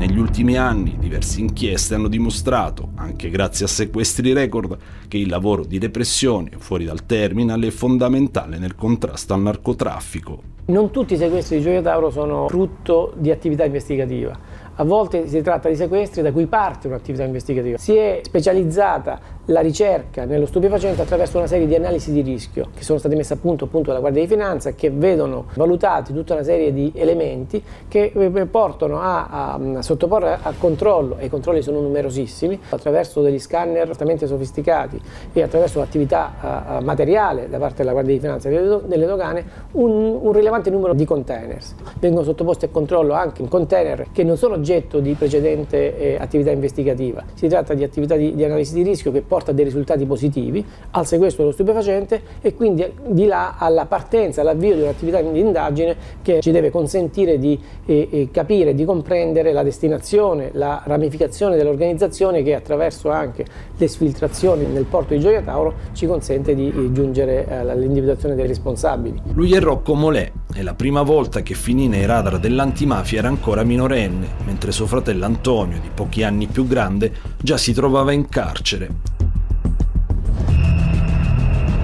Negli 0.00 0.18
ultimi 0.18 0.56
anni 0.56 0.96
diverse 0.98 1.40
inchieste 1.40 1.94
hanno 1.94 2.08
dimostrato, 2.08 2.92
anche 2.94 3.28
grazie 3.28 3.66
a 3.66 3.68
sequestri 3.68 4.32
record, 4.32 4.74
che 5.06 5.18
il 5.18 5.28
lavoro 5.28 5.62
di 5.62 5.78
repressione 5.78 6.52
fuori 6.56 6.86
dal 6.86 7.04
terminal 7.04 7.60
è 7.60 7.68
fondamentale 7.68 8.56
nel 8.56 8.76
contrasto 8.76 9.34
al 9.34 9.42
narcotraffico. 9.42 10.42
Non 10.66 10.90
tutti 10.90 11.12
i 11.12 11.16
sequestri 11.18 11.58
di 11.58 11.64
Gioia 11.64 11.82
Tauro 11.82 12.08
sono 12.08 12.48
frutto 12.48 13.12
di 13.18 13.30
attività 13.30 13.66
investigativa. 13.66 14.38
A 14.76 14.84
volte 14.84 15.28
si 15.28 15.42
tratta 15.42 15.68
di 15.68 15.76
sequestri 15.76 16.22
da 16.22 16.32
cui 16.32 16.46
parte 16.46 16.86
un'attività 16.86 17.24
investigativa. 17.24 17.76
Si 17.76 17.94
è 17.94 18.20
specializzata 18.22 19.20
la 19.50 19.60
ricerca 19.60 20.24
nello 20.24 20.46
stupefacente 20.46 21.02
attraverso 21.02 21.38
una 21.38 21.46
serie 21.46 21.66
di 21.66 21.74
analisi 21.74 22.12
di 22.12 22.22
rischio 22.22 22.68
che 22.74 22.82
sono 22.82 22.98
state 22.98 23.16
messe 23.16 23.34
a 23.34 23.36
punto 23.36 23.64
appunto 23.64 23.88
dalla 23.88 24.00
Guardia 24.00 24.22
di 24.22 24.28
Finanza 24.28 24.72
che 24.72 24.90
vedono 24.90 25.46
valutati 25.54 26.12
tutta 26.12 26.34
una 26.34 26.42
serie 26.42 26.72
di 26.72 26.92
elementi 26.94 27.62
che 27.88 28.12
eh, 28.14 28.46
portano 28.46 29.00
a, 29.00 29.26
a, 29.26 29.60
a 29.76 29.82
sottoporre 29.82 30.38
a 30.40 30.54
controllo, 30.56 31.18
e 31.18 31.26
i 31.26 31.28
controlli 31.28 31.62
sono 31.62 31.80
numerosissimi, 31.80 32.58
attraverso 32.70 33.22
degli 33.22 33.38
scanner 33.38 33.88
altamente 33.88 34.26
sofisticati 34.26 35.00
e 35.32 35.42
attraverso 35.42 35.78
l'attività 35.78 36.78
uh, 36.78 36.84
materiale 36.84 37.48
da 37.48 37.58
parte 37.58 37.78
della 37.78 37.92
Guardia 37.92 38.14
di 38.14 38.20
Finanza 38.20 38.48
e 38.48 38.52
delle, 38.86 39.06
dogane, 39.06 39.44
un, 39.72 40.18
un, 40.22 40.32
rilevante 40.32 40.70
numero 40.70 40.94
di 40.94 41.04
containers. 41.04 41.74
Vengono 41.98 42.24
sottoposti 42.24 42.66
a 42.66 42.68
controllo 42.68 43.14
anche 43.14 43.46
container 43.48 44.06
che 44.12 44.22
non 44.22 44.36
sono 44.36 44.54
oggetto 44.54 45.00
di 45.00 45.14
precedente 45.14 45.98
eh, 45.98 46.16
attività 46.20 46.50
investigativa. 46.50 47.24
Si 47.34 47.48
tratta 47.48 47.74
di 47.74 47.82
attività 47.82 48.14
di, 48.16 48.34
di 48.34 48.44
analisi 48.44 48.74
di 48.74 48.82
rischio 48.82 49.10
che 49.10 49.22
portano 49.22 49.39
porta 49.40 49.52
a 49.52 49.54
dei 49.54 49.64
risultati 49.64 50.04
positivi, 50.04 50.64
al 50.90 51.06
sequestro 51.06 51.42
dello 51.42 51.54
stupefacente 51.54 52.20
e 52.42 52.54
quindi 52.54 52.86
di 53.06 53.26
là 53.26 53.56
alla 53.58 53.86
partenza, 53.86 54.42
all'avvio 54.42 54.74
di 54.74 54.82
un'attività 54.82 55.20
di 55.22 55.38
indagine 55.38 55.96
che 56.22 56.40
ci 56.40 56.50
deve 56.50 56.70
consentire 56.70 57.38
di 57.38 57.58
eh, 57.86 58.08
eh, 58.10 58.28
capire, 58.30 58.74
di 58.74 58.84
comprendere 58.84 59.52
la 59.52 59.62
destinazione, 59.62 60.50
la 60.52 60.82
ramificazione 60.84 61.56
dell'organizzazione 61.56 62.42
che 62.42 62.54
attraverso 62.54 63.10
anche 63.10 63.44
le 63.76 63.88
sfiltrazioni 63.88 64.66
nel 64.66 64.84
porto 64.84 65.14
di 65.14 65.20
Gioia 65.20 65.40
Tauro 65.40 65.74
ci 65.92 66.06
consente 66.06 66.54
di 66.54 66.68
eh, 66.68 66.92
giungere 66.92 67.46
all'individuazione 67.48 68.34
dei 68.34 68.46
responsabili. 68.46 69.22
Lui 69.32 69.54
è 69.54 69.60
Rocco 69.60 69.94
Molè, 69.94 70.30
è 70.52 70.62
la 70.62 70.74
prima 70.74 71.02
volta 71.02 71.40
che 71.40 71.54
finì 71.54 71.88
nei 71.88 72.04
radar 72.04 72.38
dell'antimafia 72.38 73.20
era 73.20 73.28
ancora 73.28 73.62
minorenne, 73.62 74.26
mentre 74.44 74.72
suo 74.72 74.86
fratello 74.86 75.24
Antonio, 75.24 75.78
di 75.80 75.88
pochi 75.92 76.22
anni 76.22 76.46
più 76.46 76.66
grande, 76.66 77.12
già 77.40 77.56
si 77.56 77.72
trovava 77.72 78.12
in 78.12 78.28
carcere. 78.28 79.29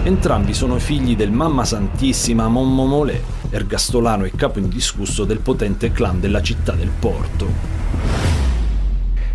Entrambi 0.06 0.54
sono 0.54 0.78
figli 0.78 1.16
del 1.16 1.32
Mamma 1.32 1.64
Santissima 1.64 2.46
Mommo 2.46 2.86
Molè, 2.86 3.20
ergastolano 3.50 4.24
e 4.24 4.30
capo 4.30 4.60
indiscusso 4.60 5.24
del 5.24 5.40
potente 5.40 5.90
clan 5.90 6.20
della 6.20 6.40
città 6.40 6.74
del 6.74 6.90
Porto. 6.96 7.48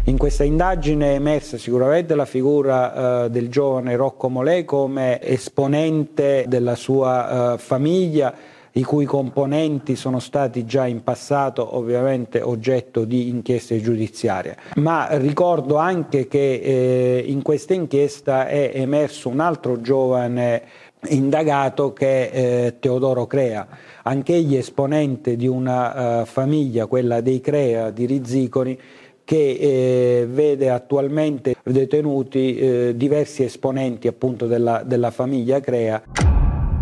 In 0.05 0.17
questa 0.17 0.45
indagine 0.45 1.11
è 1.11 1.15
emersa 1.15 1.57
sicuramente 1.57 2.15
la 2.15 2.23
figura 2.23 3.25
uh, 3.25 3.27
del 3.27 3.49
giovane 3.49 3.97
Rocco 3.97 4.29
Molè 4.29 4.63
come 4.63 5.21
esponente 5.21 6.45
della 6.47 6.75
sua 6.75 7.55
uh, 7.55 7.57
famiglia 7.57 8.33
i 8.73 8.83
cui 8.83 9.05
componenti 9.05 9.95
sono 9.95 10.19
stati 10.19 10.65
già 10.65 10.87
in 10.87 11.03
passato 11.03 11.75
ovviamente 11.75 12.41
oggetto 12.41 13.03
di 13.03 13.29
inchieste 13.29 13.81
giudiziarie. 13.81 14.57
Ma 14.75 15.07
ricordo 15.17 15.75
anche 15.77 16.27
che 16.27 16.53
eh, 16.53 17.23
in 17.25 17.41
questa 17.41 17.73
inchiesta 17.73 18.47
è 18.47 18.71
emerso 18.73 19.29
un 19.29 19.39
altro 19.39 19.81
giovane 19.81 20.89
indagato 21.09 21.93
che 21.93 22.29
è 22.29 22.37
eh, 22.37 22.75
Teodoro 22.79 23.25
Crea, 23.25 23.67
anch'egli 24.03 24.55
esponente 24.55 25.35
di 25.35 25.47
una 25.47 26.21
uh, 26.21 26.25
famiglia, 26.25 26.85
quella 26.85 27.21
dei 27.21 27.41
Crea 27.41 27.89
di 27.89 28.05
Rizziconi, 28.05 28.79
che 29.23 29.51
eh, 29.51 30.27
vede 30.29 30.69
attualmente 30.69 31.55
detenuti 31.63 32.57
eh, 32.57 32.93
diversi 32.95 33.43
esponenti 33.43 34.07
appunto 34.07 34.45
della, 34.45 34.83
della 34.85 35.11
famiglia 35.11 35.59
Crea. 35.59 36.30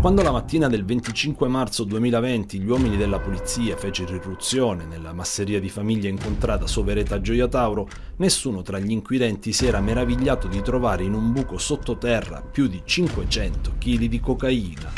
Quando 0.00 0.22
la 0.22 0.30
mattina 0.30 0.66
del 0.66 0.86
25 0.86 1.46
marzo 1.46 1.84
2020 1.84 2.58
gli 2.58 2.70
uomini 2.70 2.96
della 2.96 3.18
polizia 3.18 3.76
fecero 3.76 4.14
irruzione 4.14 4.86
nella 4.86 5.12
masseria 5.12 5.60
di 5.60 5.68
famiglia 5.68 6.08
incontrata 6.08 6.66
Sovereta 6.66 7.20
Gioia 7.20 7.46
Tauro, 7.48 7.86
nessuno 8.16 8.62
tra 8.62 8.78
gli 8.78 8.92
inquirenti 8.92 9.52
si 9.52 9.66
era 9.66 9.78
meravigliato 9.82 10.48
di 10.48 10.62
trovare 10.62 11.04
in 11.04 11.12
un 11.12 11.32
buco 11.32 11.58
sottoterra 11.58 12.40
più 12.40 12.66
di 12.66 12.80
500 12.82 13.74
kg 13.78 14.04
di 14.06 14.20
cocaina. 14.20 14.92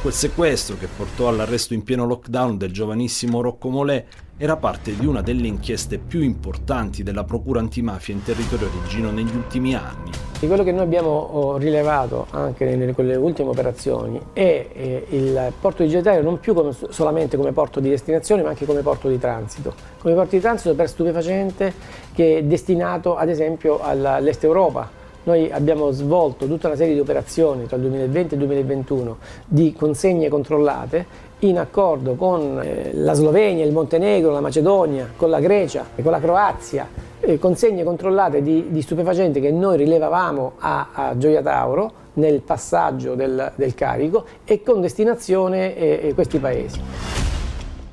Quel 0.00 0.12
sequestro 0.14 0.78
che 0.78 0.86
portò 0.86 1.26
all'arresto 1.26 1.74
in 1.74 1.82
pieno 1.82 2.06
lockdown 2.06 2.56
del 2.56 2.70
giovanissimo 2.70 3.40
Rocco 3.40 3.70
Molè 3.70 4.06
era 4.42 4.56
parte 4.56 4.96
di 4.96 5.04
una 5.04 5.20
delle 5.20 5.46
inchieste 5.46 5.98
più 5.98 6.22
importanti 6.22 7.02
della 7.02 7.24
Procura 7.24 7.60
antimafia 7.60 8.14
in 8.14 8.22
territorio 8.22 8.70
reggino 8.80 9.10
negli 9.10 9.34
ultimi 9.34 9.74
anni. 9.74 10.10
Quello 10.38 10.64
che 10.64 10.72
noi 10.72 10.80
abbiamo 10.80 11.10
oh, 11.10 11.56
rilevato 11.58 12.26
anche 12.30 12.64
nelle, 12.64 12.94
nelle 12.96 13.16
ultime 13.16 13.50
operazioni 13.50 14.18
è 14.32 14.66
eh, 14.72 15.04
il 15.10 15.52
porto 15.60 15.82
di 15.82 15.90
Getario 15.90 16.22
non 16.22 16.40
più 16.40 16.54
come, 16.54 16.72
solamente 16.88 17.36
come 17.36 17.52
porto 17.52 17.80
di 17.80 17.90
destinazione 17.90 18.40
ma 18.40 18.48
anche 18.48 18.64
come 18.64 18.80
porto 18.80 19.10
di 19.10 19.18
transito. 19.18 19.74
Come 19.98 20.14
porto 20.14 20.36
di 20.36 20.40
transito 20.40 20.74
per 20.74 20.88
stupefacente 20.88 21.74
che 22.14 22.38
è 22.38 22.42
destinato 22.42 23.16
ad 23.16 23.28
esempio 23.28 23.78
all'est 23.82 24.42
Europa, 24.42 24.88
noi 25.24 25.52
abbiamo 25.52 25.90
svolto 25.90 26.46
tutta 26.46 26.68
una 26.68 26.76
serie 26.76 26.94
di 26.94 27.00
operazioni 27.00 27.66
tra 27.66 27.76
il 27.76 27.82
2020 27.82 28.34
e 28.34 28.38
il 28.38 28.44
2021 28.46 29.16
di 29.44 29.74
consegne 29.74 30.30
controllate 30.30 31.28
in 31.40 31.58
accordo 31.58 32.14
con 32.14 32.60
eh, 32.62 32.90
la 32.94 33.12
Slovenia, 33.14 33.64
il 33.64 33.72
Montenegro, 33.72 34.32
la 34.32 34.40
Macedonia, 34.40 35.08
con 35.16 35.30
la 35.30 35.40
Grecia 35.40 35.86
e 35.94 36.02
con 36.02 36.12
la 36.12 36.20
Croazia, 36.20 36.88
eh, 37.20 37.38
consegne 37.38 37.84
controllate 37.84 38.42
di, 38.42 38.66
di, 38.70 38.82
stupefacenti 38.82 39.40
che 39.40 39.50
noi 39.50 39.76
rilevavamo 39.78 40.52
a, 40.58 40.88
a 40.92 41.18
Gioia 41.18 41.42
Tauro 41.42 41.92
nel 42.14 42.40
passaggio 42.40 43.14
del, 43.14 43.52
del, 43.54 43.74
carico 43.74 44.24
e 44.44 44.62
con 44.62 44.80
destinazione 44.80 45.76
eh, 45.76 46.12
questi 46.14 46.38
paesi. 46.38 47.19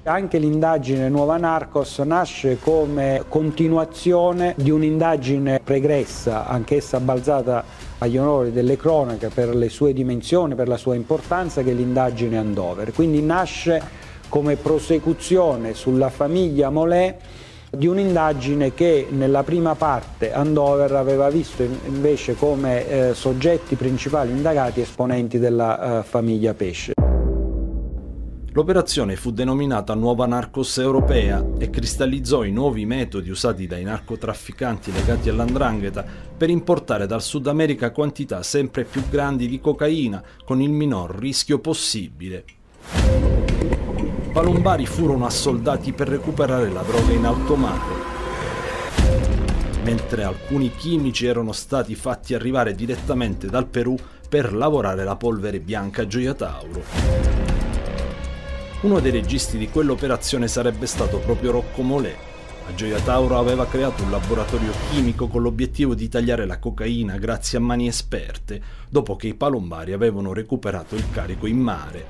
Anche 0.07 0.37
l'indagine 0.37 1.09
Nuova 1.09 1.35
Narcos 1.35 1.97
nasce 1.99 2.59
come 2.61 3.25
continuazione 3.27 4.53
di 4.55 4.69
un'indagine 4.69 5.59
pregressa, 5.61 6.47
anch'essa 6.47 7.01
balzata 7.01 7.61
agli 7.97 8.17
onori 8.17 8.53
delle 8.53 8.77
cronache 8.77 9.27
per 9.27 9.53
le 9.53 9.67
sue 9.67 9.91
dimensioni, 9.91 10.55
per 10.55 10.69
la 10.69 10.77
sua 10.77 10.95
importanza, 10.95 11.61
che 11.61 11.71
è 11.71 11.73
l'indagine 11.73 12.37
Andover. 12.37 12.93
Quindi 12.93 13.21
nasce 13.21 13.81
come 14.29 14.55
prosecuzione 14.55 15.73
sulla 15.73 16.09
famiglia 16.09 16.69
Molè 16.69 17.17
di 17.69 17.85
un'indagine 17.87 18.73
che 18.73 19.07
nella 19.09 19.43
prima 19.43 19.75
parte 19.75 20.31
Andover 20.31 20.93
aveva 20.93 21.29
visto 21.29 21.63
invece 21.63 22.35
come 22.35 22.87
eh, 22.87 23.13
soggetti 23.13 23.75
principali 23.75 24.31
indagati 24.31 24.79
esponenti 24.79 25.37
della 25.37 25.99
eh, 25.99 26.03
famiglia 26.03 26.53
Pesce. 26.53 26.96
L'operazione 28.57 29.15
fu 29.15 29.29
denominata 29.29 29.93
Nuova 29.93 30.25
Narcos 30.25 30.79
Europea 30.79 31.45
e 31.59 31.69
cristallizzò 31.69 32.43
i 32.43 32.51
nuovi 32.51 32.87
metodi 32.87 33.29
usati 33.29 33.67
dai 33.67 33.83
narcotrafficanti 33.83 34.91
legati 34.91 35.29
all'andrangheta 35.29 36.03
per 36.35 36.49
importare 36.49 37.05
dal 37.05 37.21
Sud 37.21 37.45
America 37.45 37.91
quantità 37.91 38.41
sempre 38.41 38.83
più 38.83 39.07
grandi 39.09 39.47
di 39.47 39.61
cocaina 39.61 40.23
con 40.43 40.59
il 40.59 40.71
minor 40.71 41.19
rischio 41.19 41.59
possibile. 41.59 42.45
Palombari 44.33 44.87
furono 44.87 45.27
assoldati 45.27 45.93
per 45.93 46.07
recuperare 46.07 46.71
la 46.71 46.81
droga 46.81 47.11
in 47.11 47.25
alto 47.25 47.55
mare, 47.55 47.93
mentre 49.83 50.23
alcuni 50.23 50.71
chimici 50.75 51.27
erano 51.27 51.51
stati 51.51 51.93
fatti 51.93 52.33
arrivare 52.33 52.73
direttamente 52.73 53.45
dal 53.45 53.67
Perù 53.67 53.95
per 54.27 54.51
lavorare 54.51 55.03
la 55.03 55.15
polvere 55.15 55.59
bianca 55.59 56.07
Gioia 56.07 56.33
Tauro. 56.33 57.56
Uno 58.79 58.99
dei 58.99 59.09
registi 59.09 59.57
di 59.57 59.69
quell'operazione 59.69 60.47
sarebbe 60.47 60.85
stato 60.85 61.17
proprio 61.17 61.49
Rocco 61.49 61.81
Molè. 61.81 62.15
A 62.67 62.75
Gioia 62.75 62.99
Tauro 62.99 63.39
aveva 63.39 63.65
creato 63.65 64.03
un 64.03 64.11
laboratorio 64.11 64.71
chimico 64.91 65.27
con 65.27 65.41
l'obiettivo 65.41 65.95
di 65.95 66.07
tagliare 66.07 66.45
la 66.45 66.59
cocaina 66.59 67.17
grazie 67.17 67.57
a 67.57 67.61
mani 67.61 67.87
esperte, 67.87 68.61
dopo 68.87 69.15
che 69.15 69.29
i 69.29 69.33
palombari 69.33 69.93
avevano 69.93 70.31
recuperato 70.31 70.93
il 70.93 71.09
carico 71.09 71.47
in 71.47 71.57
mare. 71.57 72.05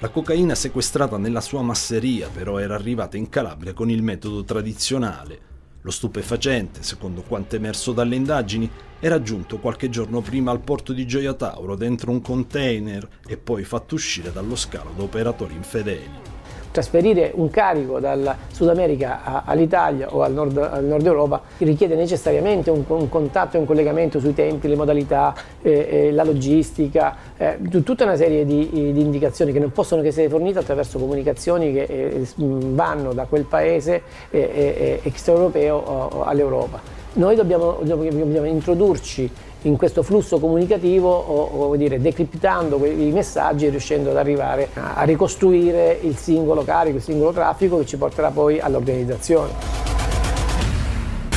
La 0.00 0.10
cocaina 0.10 0.54
sequestrata 0.54 1.16
nella 1.16 1.40
sua 1.40 1.62
masseria 1.62 2.28
però 2.28 2.58
era 2.58 2.74
arrivata 2.74 3.16
in 3.16 3.30
Calabria 3.30 3.72
con 3.72 3.88
il 3.88 4.02
metodo 4.02 4.44
tradizionale, 4.44 5.52
lo 5.84 5.90
stupefacente, 5.90 6.82
secondo 6.82 7.22
quanto 7.22 7.56
emerso 7.56 7.92
dalle 7.92 8.16
indagini, 8.16 8.70
era 9.00 9.20
giunto 9.20 9.58
qualche 9.58 9.90
giorno 9.90 10.22
prima 10.22 10.50
al 10.50 10.60
porto 10.60 10.94
di 10.94 11.06
Gioia 11.06 11.34
Tauro 11.34 11.76
dentro 11.76 12.10
un 12.10 12.22
container 12.22 13.06
e 13.26 13.36
poi 13.36 13.64
fatto 13.64 13.94
uscire 13.94 14.32
dallo 14.32 14.56
scalo 14.56 14.92
da 14.96 15.02
operatori 15.02 15.54
infedeli 15.54 16.33
trasferire 16.74 17.30
un 17.36 17.50
carico 17.50 18.00
dal 18.00 18.34
Sud 18.50 18.68
America 18.68 19.44
all'Italia 19.44 20.12
o 20.12 20.22
al 20.22 20.32
nord, 20.32 20.56
al 20.58 20.82
nord, 20.82 21.06
Europa 21.06 21.40
richiede 21.58 21.94
necessariamente 21.94 22.68
un, 22.68 22.82
un, 22.84 23.08
contatto 23.08 23.56
e 23.56 23.60
un 23.60 23.64
collegamento 23.64 24.18
sui 24.18 24.34
tempi, 24.34 24.66
le 24.66 24.74
modalità, 24.74 25.32
eh, 25.62 25.70
eh, 25.88 26.10
la 26.10 26.24
logistica, 26.24 27.14
eh, 27.36 27.58
tutta 27.84 28.02
una 28.02 28.16
serie 28.16 28.44
di, 28.44 28.68
di, 28.72 29.00
indicazioni 29.00 29.52
che 29.52 29.60
non 29.60 29.70
possono 29.70 30.02
che 30.02 30.08
essere 30.08 30.28
fornite 30.28 30.58
attraverso 30.58 30.98
comunicazioni 30.98 31.72
che 31.72 31.82
eh, 31.82 32.26
vanno 32.36 33.12
da 33.12 33.26
quel 33.26 33.44
paese 33.44 34.02
eh, 34.30 34.40
eh, 34.40 35.00
extraeuropeo 35.04 36.24
all'Europa. 36.24 36.80
Noi 37.12 37.36
dobbiamo, 37.36 37.78
dobbiamo 37.82 38.46
introdurci 38.46 39.30
in 39.64 39.76
questo 39.76 40.02
flusso 40.02 40.38
comunicativo 40.38 41.08
o, 41.08 41.68
o 41.68 41.76
dire, 41.76 42.00
decriptando 42.00 42.84
i 42.84 43.10
messaggi 43.12 43.66
e 43.66 43.70
riuscendo 43.70 44.10
ad 44.10 44.16
arrivare 44.16 44.68
a, 44.74 44.94
a 44.94 45.02
ricostruire 45.02 45.98
il 46.02 46.16
singolo 46.16 46.64
carico, 46.64 46.96
il 46.96 47.02
singolo 47.02 47.32
traffico 47.32 47.78
che 47.78 47.86
ci 47.86 47.96
porterà 47.96 48.30
poi 48.30 48.60
all'organizzazione. 48.60 49.82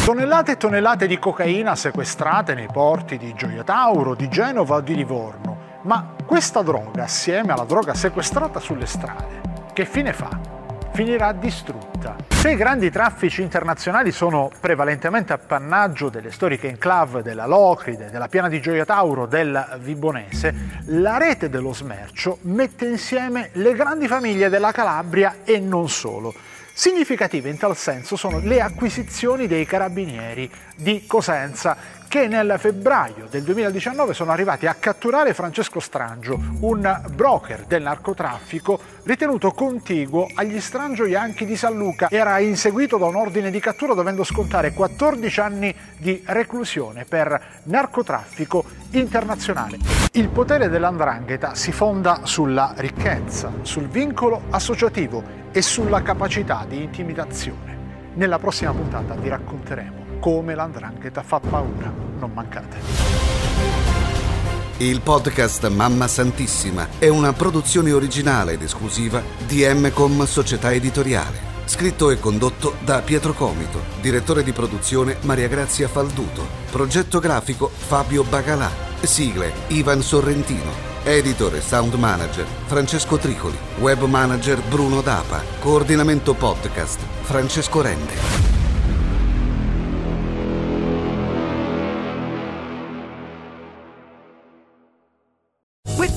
Tonnellate 0.03 0.53
e 0.53 0.57
tonnellate 0.57 1.07
di 1.07 1.19
cocaina 1.19 1.75
sequestrate 1.75 2.53
nei 2.53 2.67
porti 2.71 3.17
di 3.17 3.33
Gioia 3.35 3.63
Tauro, 3.63 4.15
di 4.15 4.29
Genova 4.29 4.75
o 4.75 4.81
di 4.81 4.95
Livorno. 4.95 5.57
Ma 5.81 6.15
questa 6.25 6.61
droga, 6.61 7.03
assieme 7.03 7.51
alla 7.51 7.65
droga 7.65 7.93
sequestrata 7.93 8.59
sulle 8.59 8.85
strade, 8.85 9.41
che 9.73 9.85
fine 9.85 10.13
fa? 10.13 10.55
finirà 10.97 11.31
distrutta. 11.31 12.26
Se 12.37 12.51
i 12.51 12.55
grandi 12.55 12.91
traffici 12.91 13.41
internazionali 13.41 14.11
sono 14.11 14.51
prevalentemente 14.59 15.33
appannaggio 15.33 16.09
delle 16.09 16.31
storiche 16.31 16.67
enclave 16.67 17.23
della 17.23 17.47
Locride, 17.47 18.11
della 18.11 18.27
Piana 18.27 18.47
di 18.47 18.61
Gioia 18.61 18.85
Tauro, 18.85 19.25
del 19.25 19.79
Vibonese, 19.81 20.83
la 20.85 21.17
rete 21.17 21.49
dello 21.49 21.73
smercio 21.73 22.37
mette 22.41 22.85
insieme 22.85 23.49
le 23.53 23.73
grandi 23.73 24.07
famiglie 24.07 24.49
della 24.49 24.71
Calabria 24.71 25.37
e 25.43 25.59
non 25.59 25.89
solo. 25.89 26.31
Significative 26.71 27.49
in 27.49 27.57
tal 27.57 27.75
senso 27.75 28.15
sono 28.15 28.39
le 28.39 28.61
acquisizioni 28.61 29.47
dei 29.47 29.65
carabinieri 29.65 30.49
di 30.75 31.05
Cosenza 31.07 31.75
che 32.17 32.25
nel 32.25 32.55
febbraio 32.57 33.27
del 33.29 33.43
2019 33.43 34.15
sono 34.15 34.31
arrivati 34.31 34.65
a 34.65 34.73
catturare 34.73 35.35
Francesco 35.35 35.79
Strangio, 35.79 36.39
un 36.61 37.01
broker 37.13 37.65
del 37.67 37.83
narcotraffico 37.83 38.79
ritenuto 39.03 39.51
contiguo 39.51 40.25
agli 40.33 40.59
Strangio 40.59 41.03
Bianchi 41.03 41.45
di 41.45 41.55
San 41.55 41.77
Luca. 41.77 42.09
Era 42.09 42.39
inseguito 42.39 42.97
da 42.97 43.05
un 43.05 43.17
ordine 43.17 43.51
di 43.51 43.59
cattura 43.59 43.93
dovendo 43.93 44.23
scontare 44.23 44.73
14 44.73 45.39
anni 45.39 45.75
di 45.95 46.19
reclusione 46.25 47.05
per 47.05 47.39
narcotraffico 47.65 48.65
internazionale. 48.93 49.77
Il 50.13 50.29
potere 50.29 50.69
dell'andrangheta 50.69 51.53
si 51.53 51.71
fonda 51.71 52.21
sulla 52.23 52.73
ricchezza, 52.77 53.51
sul 53.61 53.87
vincolo 53.87 54.41
associativo 54.49 55.21
e 55.51 55.61
sulla 55.61 56.01
capacità 56.01 56.65
di 56.67 56.81
intimidazione. 56.81 57.77
Nella 58.15 58.39
prossima 58.39 58.71
puntata 58.71 59.13
vi 59.13 59.29
racconteremo 59.29 60.06
come 60.19 60.55
l'andrangheta 60.55 61.23
fa 61.23 61.39
paura. 61.39 61.91
Non 62.19 62.31
mancate. 62.33 62.77
Il 64.79 65.01
podcast 65.01 65.67
Mamma 65.69 66.07
Santissima 66.07 66.87
è 66.99 67.07
una 67.07 67.33
produzione 67.33 67.91
originale 67.91 68.53
ed 68.53 68.61
esclusiva 68.61 69.23
di 69.47 69.67
Mcom 69.73 70.23
Società 70.25 70.71
Editoriale. 70.71 71.55
Scritto 71.65 72.11
e 72.11 72.19
condotto 72.19 72.75
da 72.85 73.01
Pietro 73.01 73.33
Comito, 73.33 73.81
direttore 73.99 74.43
di 74.43 74.51
produzione 74.51 75.17
Maria 75.21 75.47
Grazia 75.47 75.87
Falduto, 75.87 76.45
progetto 76.69 77.19
grafico 77.19 77.67
Fabio 77.67 78.23
Bagalà, 78.23 78.69
sigle 79.01 79.51
Ivan 79.69 80.01
Sorrentino, 80.01 80.71
editor 81.03 81.55
e 81.55 81.61
sound 81.61 81.93
manager 81.95 82.45
Francesco 82.67 83.17
Tricoli, 83.17 83.57
web 83.79 84.03
manager 84.03 84.61
Bruno 84.61 85.01
Dapa, 85.01 85.41
coordinamento 85.59 86.35
podcast 86.35 86.99
Francesco 87.21 87.81
Rende. 87.81 88.56